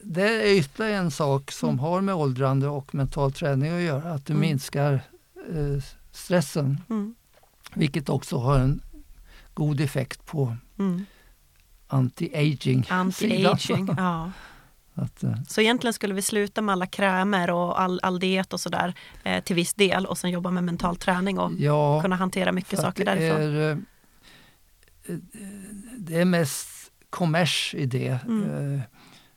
[0.00, 1.78] det är ytterligare en sak som Mm.
[1.78, 4.40] har med åldrande och mental träning att göra, att det Mm.
[4.40, 4.92] minskar
[5.50, 5.82] eh,
[6.18, 6.80] stressen.
[6.90, 7.14] Mm.
[7.74, 8.80] Vilket också har en
[9.54, 11.04] god effekt på Mm.
[11.88, 12.86] anti-aging.
[12.88, 13.94] Anti-aging.
[13.98, 14.30] Ja.
[14.94, 18.60] Att, eh, Så egentligen skulle vi sluta med alla krämer och all, all diet och
[18.60, 18.94] sådär
[19.24, 22.80] eh, till viss del och sen jobba med mental träning och ja, kunna hantera mycket
[22.80, 23.40] saker det därifrån.
[23.40, 25.16] är, eh,
[25.98, 26.68] det är mest
[27.10, 28.18] kommers i det.
[28.26, 28.74] Mm.
[28.74, 28.80] eh,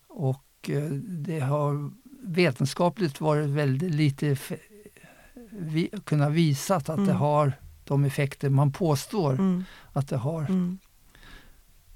[0.07, 0.69] Och
[1.01, 1.91] det har
[2.23, 4.37] vetenskapligt varit väldigt lite
[5.51, 7.15] vi, kunna visat att det Mm.
[7.15, 9.63] har de effekter man påstår Mm.
[9.93, 10.41] att det har.
[10.41, 10.79] Mm.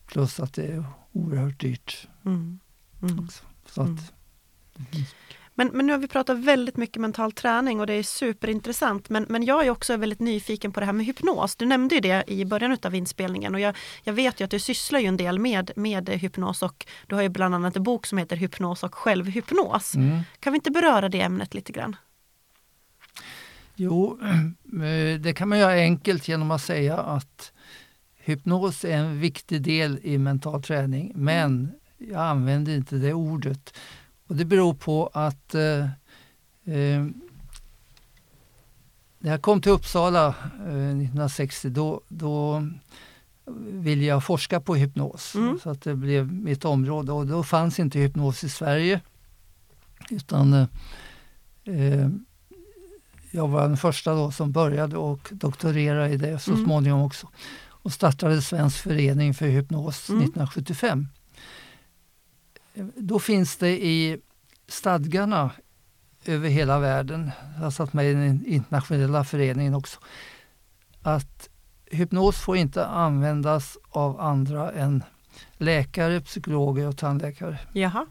[0.07, 2.07] Plus att det är oerhört dyrt.
[2.25, 2.59] Mm.
[3.01, 3.27] Mm.
[3.65, 5.05] Så att, Mm.
[5.57, 9.09] Men, men nu har vi pratat väldigt mycket mental träning och det är superintressant.
[9.09, 11.55] Men, men jag är också väldigt nyfiken på det här med hypnos.
[11.55, 14.59] Du nämnde ju det i början av inspelningen och jag, jag vet ju att du
[14.59, 18.05] sysslar ju en del med, med hypnos och du har ju bland annat en bok
[18.05, 19.95] som heter Hypnos och självhypnos.
[19.95, 20.19] mm.
[20.39, 21.95] Kan vi inte beröra det ämnet lite grann?
[23.75, 24.19] Jo,
[24.83, 27.51] eh, det kan man göra enkelt genom att säga att
[28.15, 33.73] hypnos är en viktig del i mental träning, men jag använder inte det ordet.
[34.27, 35.83] Och Det beror på att eh,
[36.65, 37.05] eh,
[39.19, 42.67] när jag kom till Uppsala eh, 1960 då, då
[43.61, 45.35] ville jag forska på hypnos.
[45.35, 45.59] Mm.
[45.59, 49.01] Så att det blev mitt område och då fanns inte hypnos i Sverige.
[50.09, 50.67] Utan eh,
[51.63, 52.09] eh,
[53.35, 56.65] jag var den första då som började och doktorera i det så Mm.
[56.65, 57.27] småningom också.
[57.67, 60.21] Och startade Svensk förening för hypnos Mm.
[60.21, 61.07] 1975.
[62.73, 64.17] Eh, Då finns det i
[64.67, 65.49] stadgarna
[66.25, 69.99] över hela världen, jag har satt med i den internationella föreningen också,
[71.01, 71.49] att
[71.91, 75.03] hypnos får inte användas av andra än
[75.57, 77.59] läkare, psykologer och tandläkare.
[77.73, 78.05] Jaha,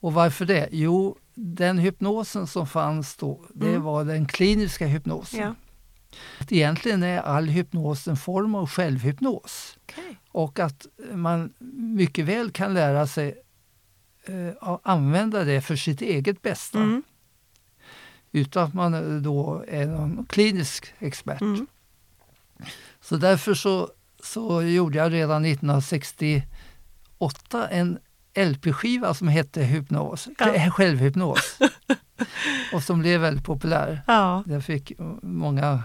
[0.00, 0.68] Och varför det?
[0.72, 3.82] Jo, den hypnosen som fanns då, det Mm.
[3.82, 5.40] var den kliniska hypnosen.
[5.40, 5.54] ja.
[6.50, 9.78] Egentligen är all hypnos en form av självhypnos.
[9.82, 10.18] okej.
[10.30, 11.52] Och att man
[11.96, 13.42] mycket väl kan lära sig
[14.26, 16.78] eh, att använda det för sitt eget bästa.
[16.78, 17.02] Mm.
[18.32, 21.40] Utan att man eh, då är någon klinisk expert.
[21.40, 21.66] Mm.
[23.00, 23.90] Så därför så,
[24.22, 27.98] så gjorde jag redan 1968 en
[28.34, 30.70] LP-skiva som hette Hypnos, Ja.
[30.70, 31.58] Självhypnos.
[32.72, 34.02] och som blev väldigt populär.
[34.06, 35.82] Ja, Jag fick många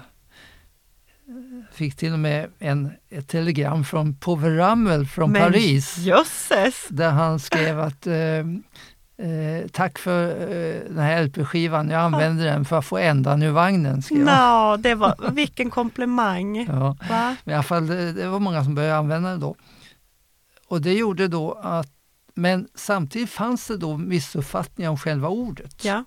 [1.73, 5.97] fick till och med en, ett telegram från Povel Ramel från Men Paris.
[5.97, 6.87] jösses!
[6.89, 12.65] Där han skrev att eh, eh, tack för eh, den här LP-skivan, jag använder den
[12.65, 14.01] för att få ändan ur vagnen.
[14.01, 14.25] Skrev
[14.79, 16.57] det var, vilken komplimang!
[16.69, 16.97] Ja.
[17.09, 17.35] Va?
[17.43, 19.55] Men i alla fall, det, det var många som började använda det då.
[20.67, 21.91] Och det gjorde då att,
[22.41, 25.85] men samtidigt fanns det då missuppfattningar om själva ordet.
[25.85, 26.03] Ja,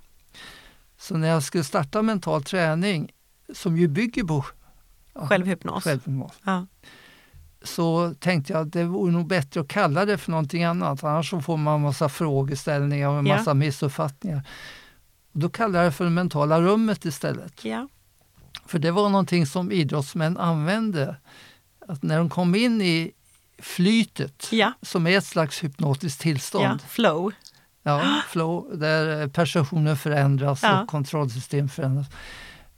[0.99, 3.13] Så när jag skulle starta mental träning,
[3.55, 4.45] som ju bygger på
[5.15, 5.85] ja, självhypnos.
[5.85, 6.67] självhypnos, Ja.
[7.63, 11.05] så tänkte jag att det vore nog bättre att kalla det för någonting annat.
[11.05, 13.37] Annars så får man massa frågeställningar och en Ja.
[13.37, 14.43] massa missuppfattningar.
[15.33, 17.65] Och då kallade jag det för det mentala rummet istället.
[17.65, 17.89] Ja.
[18.67, 21.17] För det var någonting som idrottsmän använde.
[21.89, 23.13] Att när de kom in i
[23.63, 24.73] flytet, Ja.
[24.83, 27.33] som är ett slags hypnotiskt tillstånd, ja, flow.
[27.83, 30.83] ja, flow, där perceptionen förändras Ja.
[30.83, 32.07] och kontrollsystem förändras.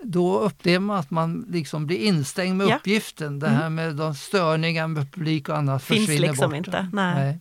[0.07, 3.39] Då upplever man att man liksom blir instängd med uppgiften.
[3.39, 3.61] Det Mm.
[3.61, 6.57] här med de störningar med publik och annat Finns försvinner liksom bort.
[6.57, 6.89] inte.
[6.93, 7.41] Nej.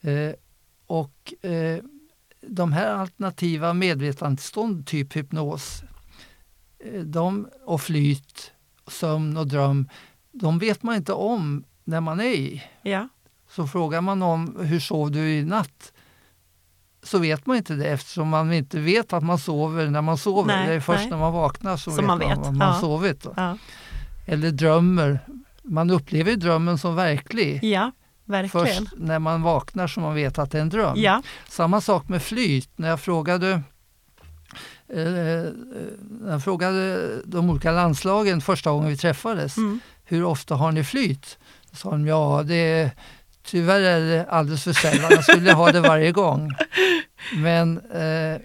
[0.00, 0.14] Nej.
[0.28, 0.34] Eh,
[0.86, 1.78] och eh,
[2.40, 5.82] de här alternativa medvetandetillstånd, typ hypnos,
[6.84, 8.52] eh, de, och flyt,
[8.86, 9.88] sömn och dröm,
[10.32, 12.62] de vet man inte om när man är i.
[12.82, 13.08] Ja.
[13.50, 15.92] Så frågar man om hur sov du i natt?
[17.02, 20.56] Så vet man inte det eftersom man inte vet att man sover när man sover.
[20.56, 21.10] Nej, det är först nej.
[21.10, 22.80] när man vaknar som, Som vet man man vet, vad man ja.
[22.80, 23.26] sovit.
[23.36, 23.58] Ja.
[24.26, 25.20] Eller drömmer.
[25.62, 27.64] Man upplever drömmen som verklig.
[27.64, 27.92] ja,
[28.24, 28.66] verkligen.
[28.66, 30.94] Först när man vaknar som man vet att det är en dröm.
[30.96, 32.70] Ja, Samma sak med flyt.
[32.76, 33.50] När jag frågade
[34.88, 35.04] eh,
[36.20, 39.80] när jag frågade de olika landslagen första gången vi träffades, mm.
[40.04, 41.38] hur ofta har ni flyt?
[41.70, 42.90] Då sa de, ja det är,
[43.42, 46.50] tyvärr är det alldeles för sällan, jag skulle ha det varje gång.
[47.36, 48.40] Men eh,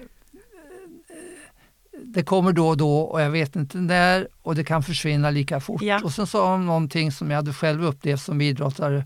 [2.04, 5.60] det kommer då och då och jag vet inte när och det kan försvinna lika
[5.60, 5.82] fort.
[5.82, 6.02] Ja.
[6.04, 9.06] Och sen sa de någonting som jag hade själv upplevt som idrottare,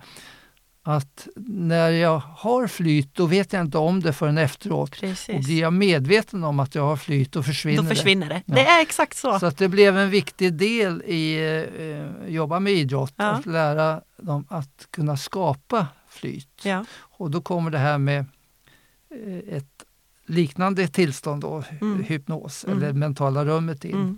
[0.89, 4.89] att när jag har flyt då vet jag inte om det förrän efteråt.
[4.89, 5.45] Och precis.
[5.45, 8.41] blir jag medveten om att jag har flyt då försvinner, Då försvinner det.
[8.45, 8.55] Ja.
[8.55, 9.31] Det är exakt så.
[9.31, 9.39] det.
[9.39, 11.35] Så att det blev en viktig del i
[12.25, 13.25] eh, jobba med idrott, Ja.
[13.25, 16.61] att lära dem att kunna skapa flyt.
[16.63, 16.85] Ja.
[16.99, 18.25] Och då kommer det här med
[19.25, 19.83] eh, ett
[20.27, 22.03] liknande tillstånd, då, Mm.
[22.03, 22.77] hypnos Mm.
[22.77, 23.95] eller mentala rummet in.
[23.95, 24.17] Mm.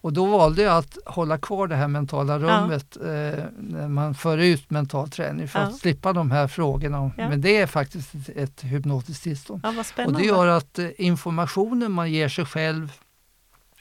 [0.00, 4.38] Och då valde jag att hålla kvar det här mentala rummet eh, när man för
[4.38, 5.64] ut mental träning för Ja.
[5.66, 7.10] att slippa de här frågorna.
[7.16, 7.28] Ja.
[7.28, 9.60] Men det är faktiskt ett, ett hypnotiskt tillstånd.
[9.96, 12.92] ja, Och det gör att eh, informationen man ger sig själv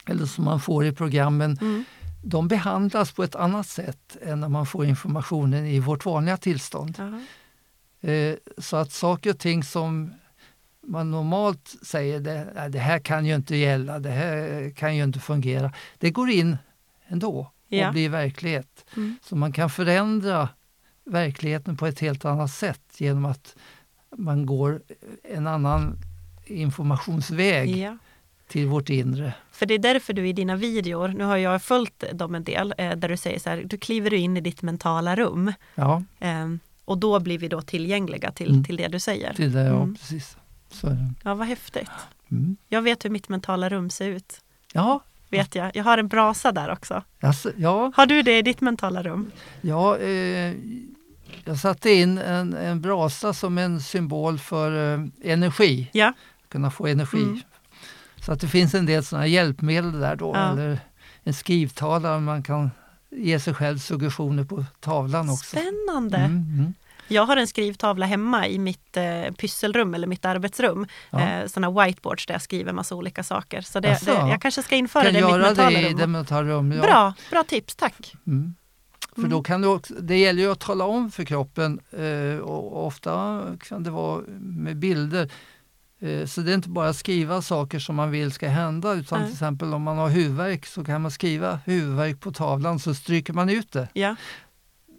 [0.06, 1.84] eller som man får i programmen, Mm.
[2.24, 7.00] de behandlas på ett annat sätt än när man får informationen i vårt vanliga tillstånd.
[8.02, 10.14] Eh, så att saker och ting som
[10.88, 15.04] man normalt säger det, "Nej, det här kan ju inte gälla, det här kan ju
[15.04, 15.72] inte fungera.
[15.98, 16.58] Det går in
[17.08, 17.88] ändå Ja.
[17.88, 18.86] och blir verklighet.
[18.96, 19.16] Mm.
[19.24, 20.50] Så man kan förändra
[21.06, 23.56] verkligheten på ett helt annat sätt genom att
[24.18, 24.82] man går
[25.24, 25.98] en annan
[26.46, 27.98] informationsväg Ja.
[28.48, 29.34] till vårt inre.
[29.52, 32.74] För det är därför du i dina videor, nu har jag följt dem en del,
[32.78, 35.54] eh, där du säger så här, du kliver in i ditt mentala rum.
[35.76, 36.48] Ja, Eh,
[36.86, 38.64] och då blir vi då tillgängliga till, Mm.
[38.64, 39.34] till det du säger.
[39.34, 39.96] till det, ja Mm.
[39.96, 40.38] precis.
[40.70, 40.98] Så.
[41.24, 41.92] Ja, vad häftigt.
[42.32, 42.58] Mm.
[42.68, 44.42] Jag vet hur mitt mentala rum ser ut.
[44.74, 45.76] Ja, Vet jag.
[45.76, 47.04] Jag har en brasa där också.
[47.22, 49.32] alltså, ja, Har du det i ditt mentala rum?
[49.62, 50.54] ja eh,
[51.46, 55.90] jag satte in en, en brasa som en symbol för eh, energi.
[55.94, 56.14] Ja.
[56.50, 57.24] Kunna få energi.
[57.24, 57.40] Mm.
[58.26, 60.32] Så att det finns en del sådana hjälpmedel där då.
[60.36, 60.52] Ja.
[60.52, 60.80] Eller
[61.24, 62.72] en skrivtavla man kan
[63.10, 65.58] ge sig själv suggestioner på tavlan också.
[65.58, 66.18] Spännande!
[66.18, 66.74] Mm, mm.
[67.08, 70.88] Jag har en skrivtavla hemma i mitt eh, pysselrum eller mitt arbetsrum.
[71.10, 71.20] Ja.
[71.22, 73.62] Eh, såna whiteboards där jag skriver massa olika saker.
[73.62, 75.98] Så det, det, jag kanske ska införa kan det i mitt mentala det i rum.
[76.00, 76.72] det mentala rum.
[76.72, 76.82] Ja.
[76.82, 78.14] Bra, bra tips, tack!
[78.28, 78.56] Mm.
[79.16, 79.30] För Mm.
[79.32, 83.44] då kan du också, det gäller ju att tala om för kroppen eh, och ofta
[83.68, 85.30] kan det vara med bilder.
[86.00, 89.20] Eh, så det är inte bara att skriva saker som man vill ska hända utan
[89.20, 89.28] Nej.
[89.28, 93.34] till exempel om man har huvudvärk så kan man skriva huvudvärk på tavlan så stryker
[93.34, 93.88] man ut det.
[93.94, 94.16] Ja,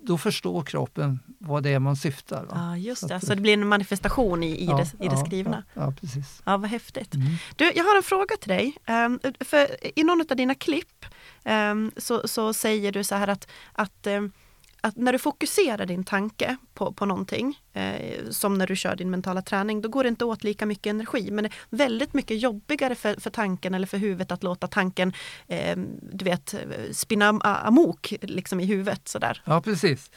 [0.06, 2.44] Då förstår kroppen vad det är man syftar.
[2.44, 2.52] Va?
[2.72, 3.16] ah, just Så det.
[3.16, 5.64] att- Så det blir en manifestation i, i, Ja, det, i det ja, skrivna.
[5.74, 6.42] Ja, ja precis.
[6.46, 7.14] Ja, vad häftigt.
[7.14, 7.26] Mm.
[7.56, 8.76] Du, jag har en fråga till dig.
[8.86, 11.04] Ehm, för I någon av dina klipp
[11.44, 14.32] ehm, så, så säger du så här att, att, ehm,
[14.80, 19.10] att när du fokuserar din tanke på, på någonting, eh, som när du kör din
[19.10, 21.30] mentala träning, då går det inte åt lika mycket energi.
[21.30, 25.12] Men det är väldigt mycket jobbigare för, för tanken eller för huvudet att låta tanken
[25.46, 25.78] eh,
[26.12, 26.54] du vet,
[26.92, 29.08] spinna amok liksom i huvudet.
[29.08, 29.42] Sådär.
[29.44, 30.10] Ja, precis.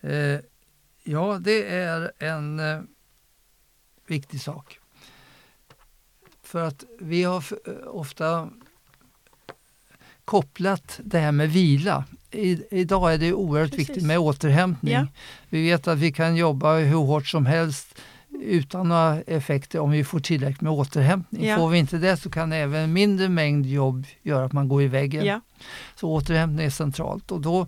[0.00, 0.40] Eh,
[1.02, 2.80] ja, det är en eh,
[4.06, 4.78] viktig sak.
[6.42, 8.50] För att vi har eh, ofta
[10.24, 12.04] kopplat det här med vila.
[12.30, 13.88] I, idag är det oerhört Precis.
[13.88, 14.92] viktigt med återhämtning.
[14.94, 15.06] Ja.
[15.48, 17.98] Vi vet att vi kan jobba hur hårt som helst
[18.44, 21.46] utan några effekter om vi får tillräckligt med återhämtning.
[21.46, 21.56] Ja.
[21.56, 24.82] Får vi inte det så kan även en mindre mängd jobb göra att man går
[24.82, 25.24] i väggen.
[25.24, 25.40] Ja.
[25.96, 27.66] Så återhämtning är centralt och då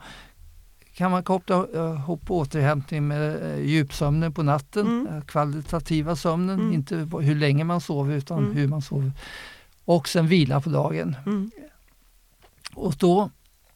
[0.94, 5.06] kan man koppla eh, ihop återhämtning med eh, djupsömnen på natten, Mm.
[5.16, 6.72] eh, kvalitativa sömnen, Mm.
[6.72, 8.56] inte hur länge man sover utan Mm.
[8.56, 9.12] hur man sover.
[9.84, 11.16] Och sen vila på dagen.
[12.76, 13.30] Och då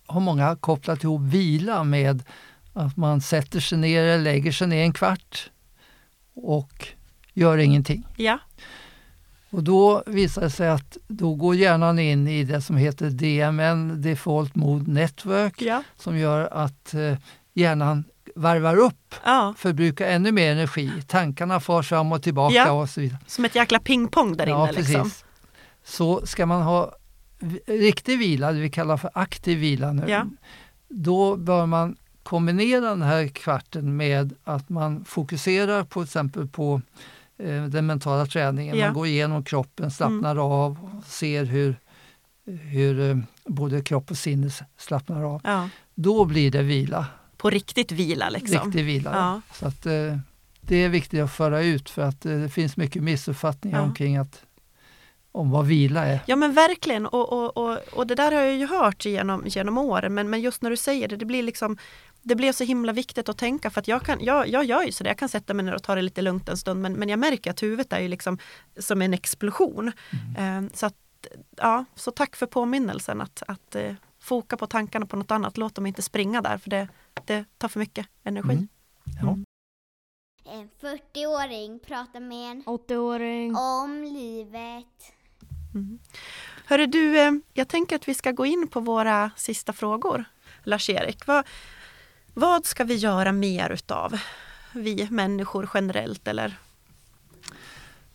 [0.06, 2.22] har många kopplat ihop vila med
[2.72, 5.50] att man sätter sig ner eller lägger sig ner en kvart
[6.34, 6.88] och
[7.34, 8.06] gör ingenting.
[8.16, 8.38] ja.
[9.50, 14.02] Och då visar det sig att då går hjärnan in i det som heter DMN,
[14.02, 15.82] Default Mode Network, Ja.
[15.96, 17.16] som gör att eh,
[17.54, 20.90] hjärnan varvar upp, ja, förbrukar ännu mer energi.
[21.06, 22.70] Tankarna far fram och tillbaka Ja.
[22.70, 23.18] och så vidare.
[23.26, 24.78] som ett jäkla pingpong där ja, inne.
[24.78, 25.10] Liksom.
[25.84, 26.92] Så ska man ha
[27.66, 30.26] riktig vila, det vi kallar för aktiv vila nu, Ja.
[30.88, 36.80] då bör man kombinera den här kvarten med att man fokuserar på till exempel på
[37.38, 38.78] eh, den mentala träningen.
[38.78, 38.84] Ja.
[38.86, 41.76] Man går igenom kroppen, slappnar av och ser hur,
[42.46, 43.16] hur eh,
[43.46, 45.40] både kropp och sinne slappnar av.
[45.44, 45.68] Ja.
[45.94, 48.64] Då blir det vila, På riktigt vila liksom.
[48.64, 49.10] riktig vila.
[49.14, 49.40] Ja.
[49.54, 50.18] Så att, eh,
[50.60, 54.42] det är viktigt att föra ut för att eh, det finns mycket missuppfattningar omkring att,
[55.38, 56.20] om vad vila är.
[56.26, 59.78] Ja men verkligen och, och, och, och det där har jag ju hört genom, genom
[59.78, 61.78] åren men, men just när du säger det, det blir liksom
[62.22, 64.92] det blev så himla viktigt att tänka för att jag, kan, jag, jag gör ju
[64.92, 65.10] så det.
[65.10, 67.18] jag kan sätta mig ner och ta det lite lugnt en stund men, men jag
[67.18, 68.38] märker att huvudet är ju liksom
[68.78, 69.92] som en explosion.
[70.36, 70.64] Mm.
[70.64, 70.94] Eh, så, att,
[71.56, 75.74] ja, så tack för påminnelsen att, att eh, foka på tankarna på något annat, låt
[75.74, 76.88] dem inte springa där för det,
[77.24, 78.52] det tar för mycket energi.
[78.52, 78.68] Mm.
[79.22, 79.28] Ja.
[79.28, 79.44] Mm.
[80.50, 83.56] En 40-åring pratar med en 80-åring.
[83.56, 85.17] om livet.
[85.78, 85.98] Mm.
[86.66, 90.24] Hörru du, eh, jag tänker att vi ska gå in på våra sista frågor.
[90.64, 91.46] Lars-Erik, vad,
[92.34, 94.18] vad ska vi göra mer utav?
[94.72, 96.58] Vi människor generellt eller?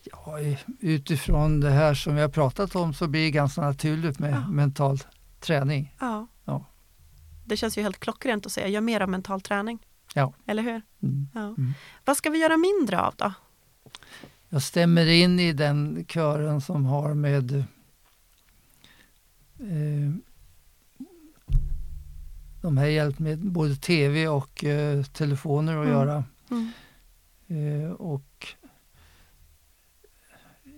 [0.04, 0.38] Ja,
[0.80, 4.48] utifrån det här som vi har pratat om så blir det ganska naturligt med Ja.
[4.48, 5.00] mental
[5.40, 5.96] träning.
[6.00, 6.28] Ja.
[6.46, 6.66] Ja.
[7.46, 9.80] Det känns ju helt klockrent att säga, gör mer av mental träning.
[10.14, 10.34] Ja.
[10.46, 10.82] Eller hur?
[11.04, 11.28] Mm.
[11.34, 11.40] Ja.
[11.42, 11.74] Mm.
[12.06, 13.34] Vad ska vi göra mindre av då?
[14.54, 17.54] Jag stämmer in i den kören som har med
[19.60, 20.12] eh,
[22.62, 25.94] de här hjälpmedlen, både tv och eh, telefoner att Mm.
[25.98, 26.24] göra.
[26.52, 26.72] Mm.
[27.84, 28.48] Eh, och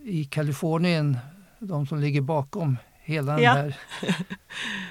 [0.04, 1.18] i Kalifornien,
[1.58, 3.52] de som ligger bakom hela den Ja.
[3.52, 3.76] här,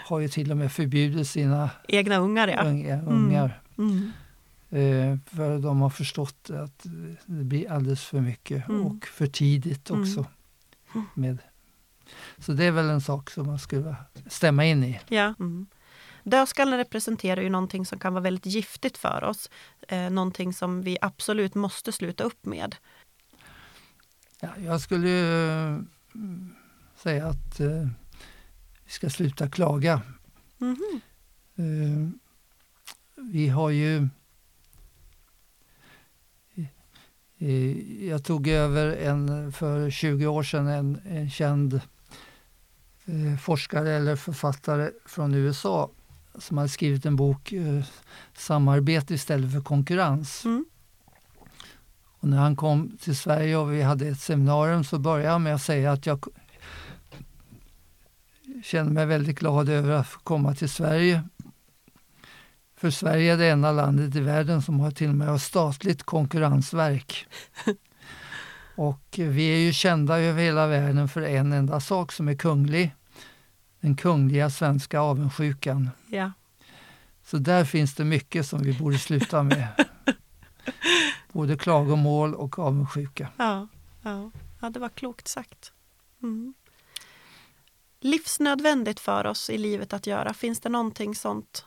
[0.08, 2.64] har ju till och med förbjudit sina Egna ungar ja.
[2.64, 3.62] unga, ungar.
[3.78, 4.12] Mm.
[4.76, 6.86] Eh, för de har förstått att
[7.26, 8.86] det blir alldeles för mycket Mm.
[8.86, 10.02] och för tidigt Mm.
[10.02, 10.26] också.
[11.14, 11.38] Med.
[12.38, 13.96] Så det är väl en sak som man skulle
[14.28, 15.00] stämma in i.
[15.08, 15.34] Ja.
[15.40, 15.68] Mm.
[16.24, 19.50] Dödskallen representerar ju någonting som kan vara väldigt giftigt för oss.
[19.88, 22.76] Eh, någonting som vi absolut måste sluta upp med.
[24.40, 25.82] Ja, jag skulle uh,
[26.96, 27.88] säga att uh,
[28.86, 30.02] vi ska sluta klaga.
[30.62, 30.78] Mm
[31.60, 32.10] uh,
[33.16, 34.08] vi har ju...
[38.10, 41.82] Jag tog över en, för 20 år sedan en, en känd
[43.42, 45.90] forskare eller författare från USA
[46.40, 47.54] som hade skrivit en bok,
[48.38, 50.46] Samarbete istället för konkurrens.
[50.46, 50.66] Mm.
[52.20, 55.56] Och när han kom till Sverige och vi hade ett seminarium så började han med
[55.56, 56.26] att säga att jag
[58.64, 61.24] känner mig väldigt glad över att få komma till Sverige.
[62.78, 67.28] För Sverige är det enda landet i världen som har till och med statligt konkurrensverk.
[68.76, 72.96] Och vi är ju kända över hela världen för en enda sak som är kunglig.
[73.80, 75.90] Den kungliga svenska avundsjukan.
[76.08, 76.32] Ja.
[77.26, 79.86] Så där finns det mycket som vi borde sluta med.
[81.32, 83.30] Både klagomål och avundsjuka.
[83.38, 83.68] Ja,
[84.02, 84.32] ja.
[84.62, 85.72] ja det var klokt sagt.
[86.24, 86.54] Mm.
[88.00, 90.34] Livsnödvändigt för oss i livet att göra.
[90.34, 91.66] Finns det någonting sånt?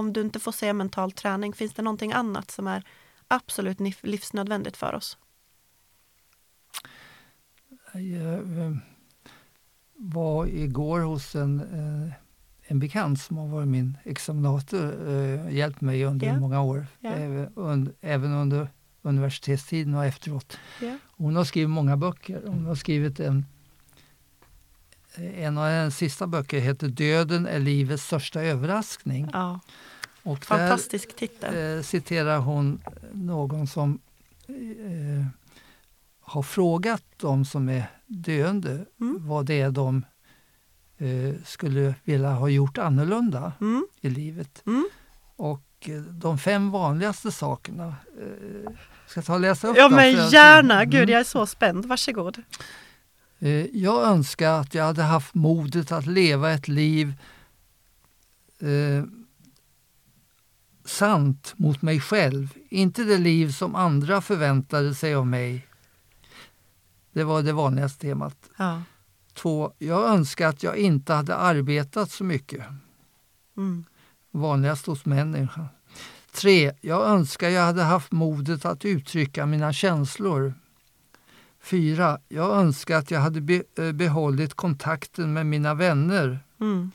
[0.00, 2.84] Om du inte får se mental träning, finns det någonting annat som är
[3.28, 5.18] absolut livsnödvändigt för oss?
[7.92, 8.76] Jag eh,
[9.94, 12.12] var igår hos en eh,
[12.62, 16.40] en bekant som har varit min examinator eh, hjälpt mig under yeah.
[16.40, 17.48] många år, yeah.
[18.00, 18.68] även under
[19.02, 20.58] universitetstiden och efteråt.
[20.82, 20.96] Yeah.
[21.10, 22.42] Hon har skrivit många böcker.
[22.46, 23.46] Hon har skrivit en
[25.16, 29.30] en av hennes sista böcker heter Döden är livets största överraskning.
[29.32, 29.60] Ja.
[30.22, 31.76] Och Fantastisk titel.
[31.76, 33.98] Eh, citerar hon någon som
[34.48, 35.26] eh,
[36.20, 39.16] har frågat de som är döende mm.
[39.28, 40.04] vad det är de
[40.98, 43.86] eh, skulle vilja ha gjort annorlunda mm.
[44.00, 44.62] i livet.
[44.66, 44.88] Mm.
[45.36, 47.86] Och eh, de fem vanligaste sakerna,
[48.20, 48.72] eh,
[49.06, 49.96] ska jag ta och läsa upp Ja dem?
[49.96, 50.90] men gärna, Mm.
[50.90, 52.42] gud jag är så spänd, varsågod.
[53.38, 57.14] Eh, Jag önskar att jag hade haft modet att leva ett liv
[60.84, 62.54] sant mot mig själv.
[62.68, 65.66] Inte det liv som andra förväntade sig av mig.
[67.12, 68.36] Det var det vanligaste temat.
[68.56, 68.82] Ja.
[69.34, 72.66] Två, jag önskar att jag inte hade arbetat så mycket.
[73.56, 73.84] Mm.
[74.30, 75.68] Vanligast hos människan.
[76.32, 80.54] Tre, jag önskar jag hade haft modet att uttrycka mina känslor.
[81.62, 86.38] Fyra, jag önskar att jag hade eh, behållit kontakten med mina vänner.
[86.60, 86.90] Mm.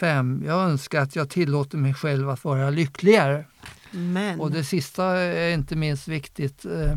[0.00, 3.44] Fem, jag önskar att jag tillåter mig själv att vara lyckligare.
[3.90, 6.64] Men, Och det sista är inte minst viktigt.
[6.64, 6.94] eh,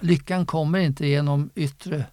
[0.00, 2.04] Lyckan kommer inte genom yttre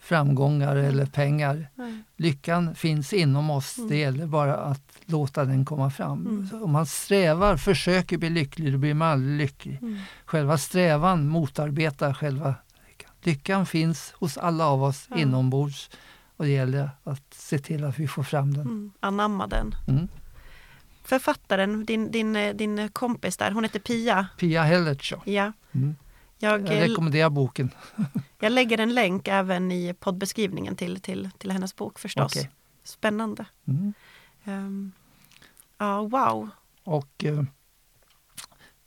[0.00, 1.68] framgångar eller pengar.
[1.74, 2.02] Nej.
[2.16, 3.78] Lyckan finns inom oss.
[3.78, 3.90] Mm.
[3.90, 6.26] Det gäller bara att låta den komma fram.
[6.26, 6.62] Mm.
[6.64, 9.78] Om man strävar, försöker bli lycklig, då blir man aldrig lycklig.
[9.82, 9.98] Mm.
[10.24, 12.54] Själva strävan motarbetar själva
[12.88, 13.10] lyckan.
[13.22, 15.16] Lyckan finns hos alla av oss Ja.
[15.16, 15.90] inombords
[16.36, 18.60] och det gäller att se till att vi får fram den.
[18.66, 18.92] Mm.
[19.00, 19.74] Anamma den.
[19.88, 20.08] Mm.
[21.02, 24.26] Författaren, din, din, din kompis där, hon heter Pia.
[24.38, 25.52] Pia Hellertz, ja.
[25.72, 25.96] Mm.
[26.38, 27.70] Jag, Jag rekommenderar boken.
[28.38, 32.36] jag lägger en länk även i poddbeskrivningen till, till, till hennes bok förstås.
[32.36, 32.50] Okej.
[32.82, 33.46] Spännande.
[33.64, 33.94] Mm.
[34.44, 34.92] Ehm,
[35.78, 36.48] ja, wow.
[36.84, 37.42] Och eh,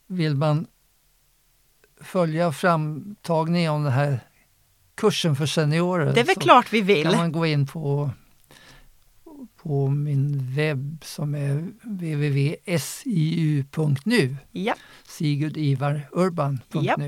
[0.08, 0.68] vill man
[2.02, 4.20] följa framtagningen av den här
[5.00, 7.04] kursen för seniorer Det är väl klart vi vill.
[7.04, 8.10] kan man gå in på,
[9.62, 11.68] på min webb som är
[13.02, 14.74] www.siu.nu Ja,
[15.08, 17.02] sigurdivarurban.nu Japp.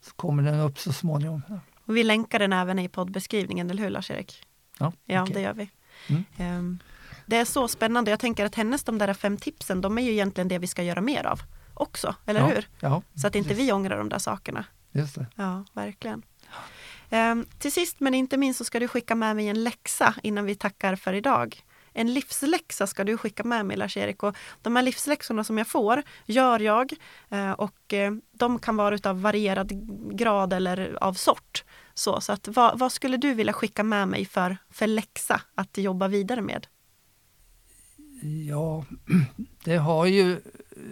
[0.00, 1.42] så kommer den upp så småningom.
[1.86, 4.42] och vi länkar den även i poddbeskrivningen, eller hur Lars-Erik?
[4.78, 5.34] Ja, Ja, okej.
[5.34, 5.70] det gör vi.
[6.08, 6.24] Mm.
[6.36, 6.78] Ehm,
[7.26, 8.10] det är så spännande.
[8.10, 10.82] Jag tänker att hennes de där fem tipsen, de är ju egentligen det vi ska
[10.82, 11.40] göra mer av
[11.74, 12.68] också, eller ja, hur?
[12.80, 13.64] Ja, Så att inte precis.
[13.68, 14.64] vi ångrar de där sakerna.
[14.92, 15.26] Just det.
[15.36, 16.22] Ja, verkligen.
[17.12, 20.44] Ehm, till sist men inte minst så ska du skicka med mig en läxa innan
[20.44, 21.62] vi tackar för idag.
[21.92, 26.02] En livsläxa ska du skicka med mig Lars-Erik och de här livsläxorna som jag får
[26.26, 26.92] gör jag
[27.30, 29.72] eh, och eh, de kan vara utav varierad
[30.16, 31.64] grad eller av sort.
[31.94, 35.78] Så, så att, vad, vad skulle du vilja skicka med mig för, för läxa att
[35.78, 36.66] jobba vidare med?
[38.48, 38.84] Ja,
[39.64, 40.40] det har, ju,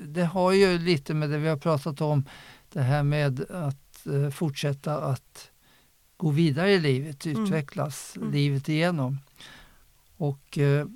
[0.05, 2.25] det har ju lite med det vi har pratat om,
[2.73, 5.50] det här med att eh, fortsätta att
[6.21, 7.43] gå vidare i livet, Mm.
[7.45, 8.31] utvecklas Mm.
[8.33, 9.19] livet igenom.
[10.17, 10.87] Och eh,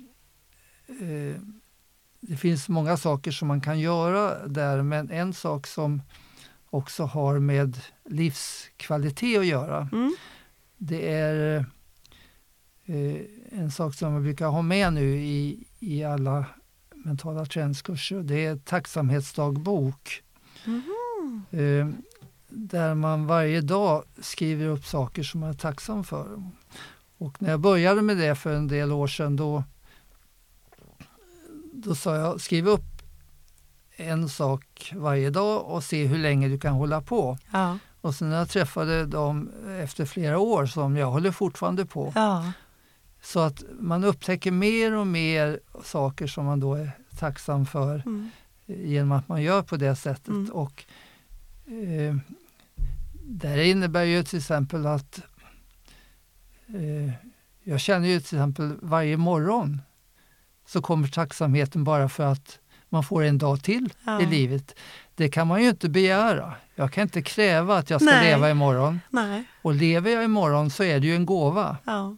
[0.87, 1.35] eh,
[2.19, 6.01] det finns många saker som man kan göra där, men en sak som
[6.69, 7.77] också har med
[8.09, 10.15] livskvalitet att göra, Mm.
[10.77, 11.65] det är
[12.85, 13.21] eh,
[13.51, 16.45] en sak som man brukar ha med nu i, i alla
[16.95, 18.19] mentala träningskurser.
[18.23, 20.23] Det är tacksamhetsdagbok.
[20.65, 20.93] Mhm.
[22.57, 26.43] Där man varje dag skriver upp saker som man är tacksam för.
[27.17, 29.63] Och när jag började med det för en del år sedan då,
[31.73, 33.01] då sa jag skriv upp
[33.95, 37.37] en sak varje dag och se hur länge du kan hålla på.
[37.51, 37.77] Ja.
[38.01, 39.51] Och sen när jag träffade dem
[39.81, 42.11] efter flera år som jag håller fortfarande på.
[42.15, 42.51] Ja.
[43.21, 48.29] Så att man upptäcker mer och mer saker som man då är tacksam för Mm.
[48.65, 50.27] genom att man gör på det sättet.
[50.27, 50.51] Mm.
[50.51, 50.83] Och
[51.67, 52.15] eh,
[53.27, 55.21] Det innebär ju till exempel att
[56.67, 57.13] eh,
[57.63, 59.81] jag känner ju till exempel varje morgon
[60.67, 62.59] så kommer tacksamheten bara för att
[62.89, 64.21] man får en dag till Ja.
[64.21, 64.75] i livet.
[65.15, 66.53] Det kan man ju inte begära.
[66.75, 68.23] Jag kan inte kräva att jag ska Nej.
[68.31, 68.99] leva imorgon.
[69.09, 69.43] Nej.
[69.61, 71.77] Och lever jag imorgon så är det ju en gåva.
[71.85, 72.15] Ja.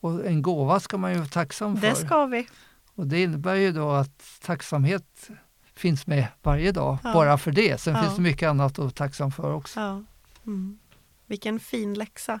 [0.00, 1.88] Och en gåva ska man ju vara tacksam för.
[1.88, 2.48] Det ska vi.
[2.94, 5.30] Och det innebär ju då att tacksamhet
[5.74, 7.12] finns med varje dag, Ja.
[7.12, 7.80] bara för det.
[7.80, 10.04] Sen finns det mycket annat att vara tacksam för också.
[10.46, 10.78] Mm.
[11.26, 12.40] Vilken fin läxa.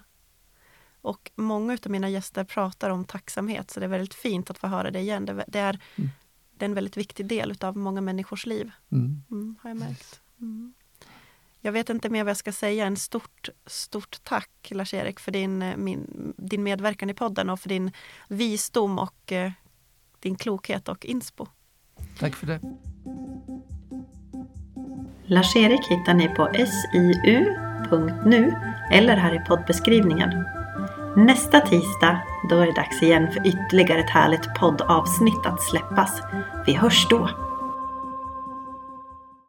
[1.00, 4.66] Och många av mina gäster pratar om tacksamhet så det är väldigt fint att få
[4.66, 5.26] höra det igen.
[5.26, 6.10] Det, det, är, Mm.
[6.56, 8.70] det är en väldigt viktig del av många människors liv.
[8.92, 9.22] Mm.
[9.30, 10.20] Mm, har jag märkt.
[10.40, 10.74] Mm.
[11.60, 12.86] Jag vet inte mer vad jag ska säga.
[12.86, 17.68] En stort, stort tack Lars-Erik för din, eh, min, din medverkan i podden och för
[17.68, 17.92] din
[18.28, 19.52] visdom och eh,
[20.20, 21.46] din klokhet och inspo.
[22.18, 22.60] Tack för det.
[25.26, 26.48] Lars-Erik hittar ni på
[27.90, 28.54] siu.nu
[28.90, 30.44] eller här i poddbeskrivningen.
[31.16, 32.18] Nästa tisdag,
[32.50, 36.22] då är det dags igen för ytterligare ett härligt poddavsnitt att släppas.
[36.66, 37.28] Vi hörs då!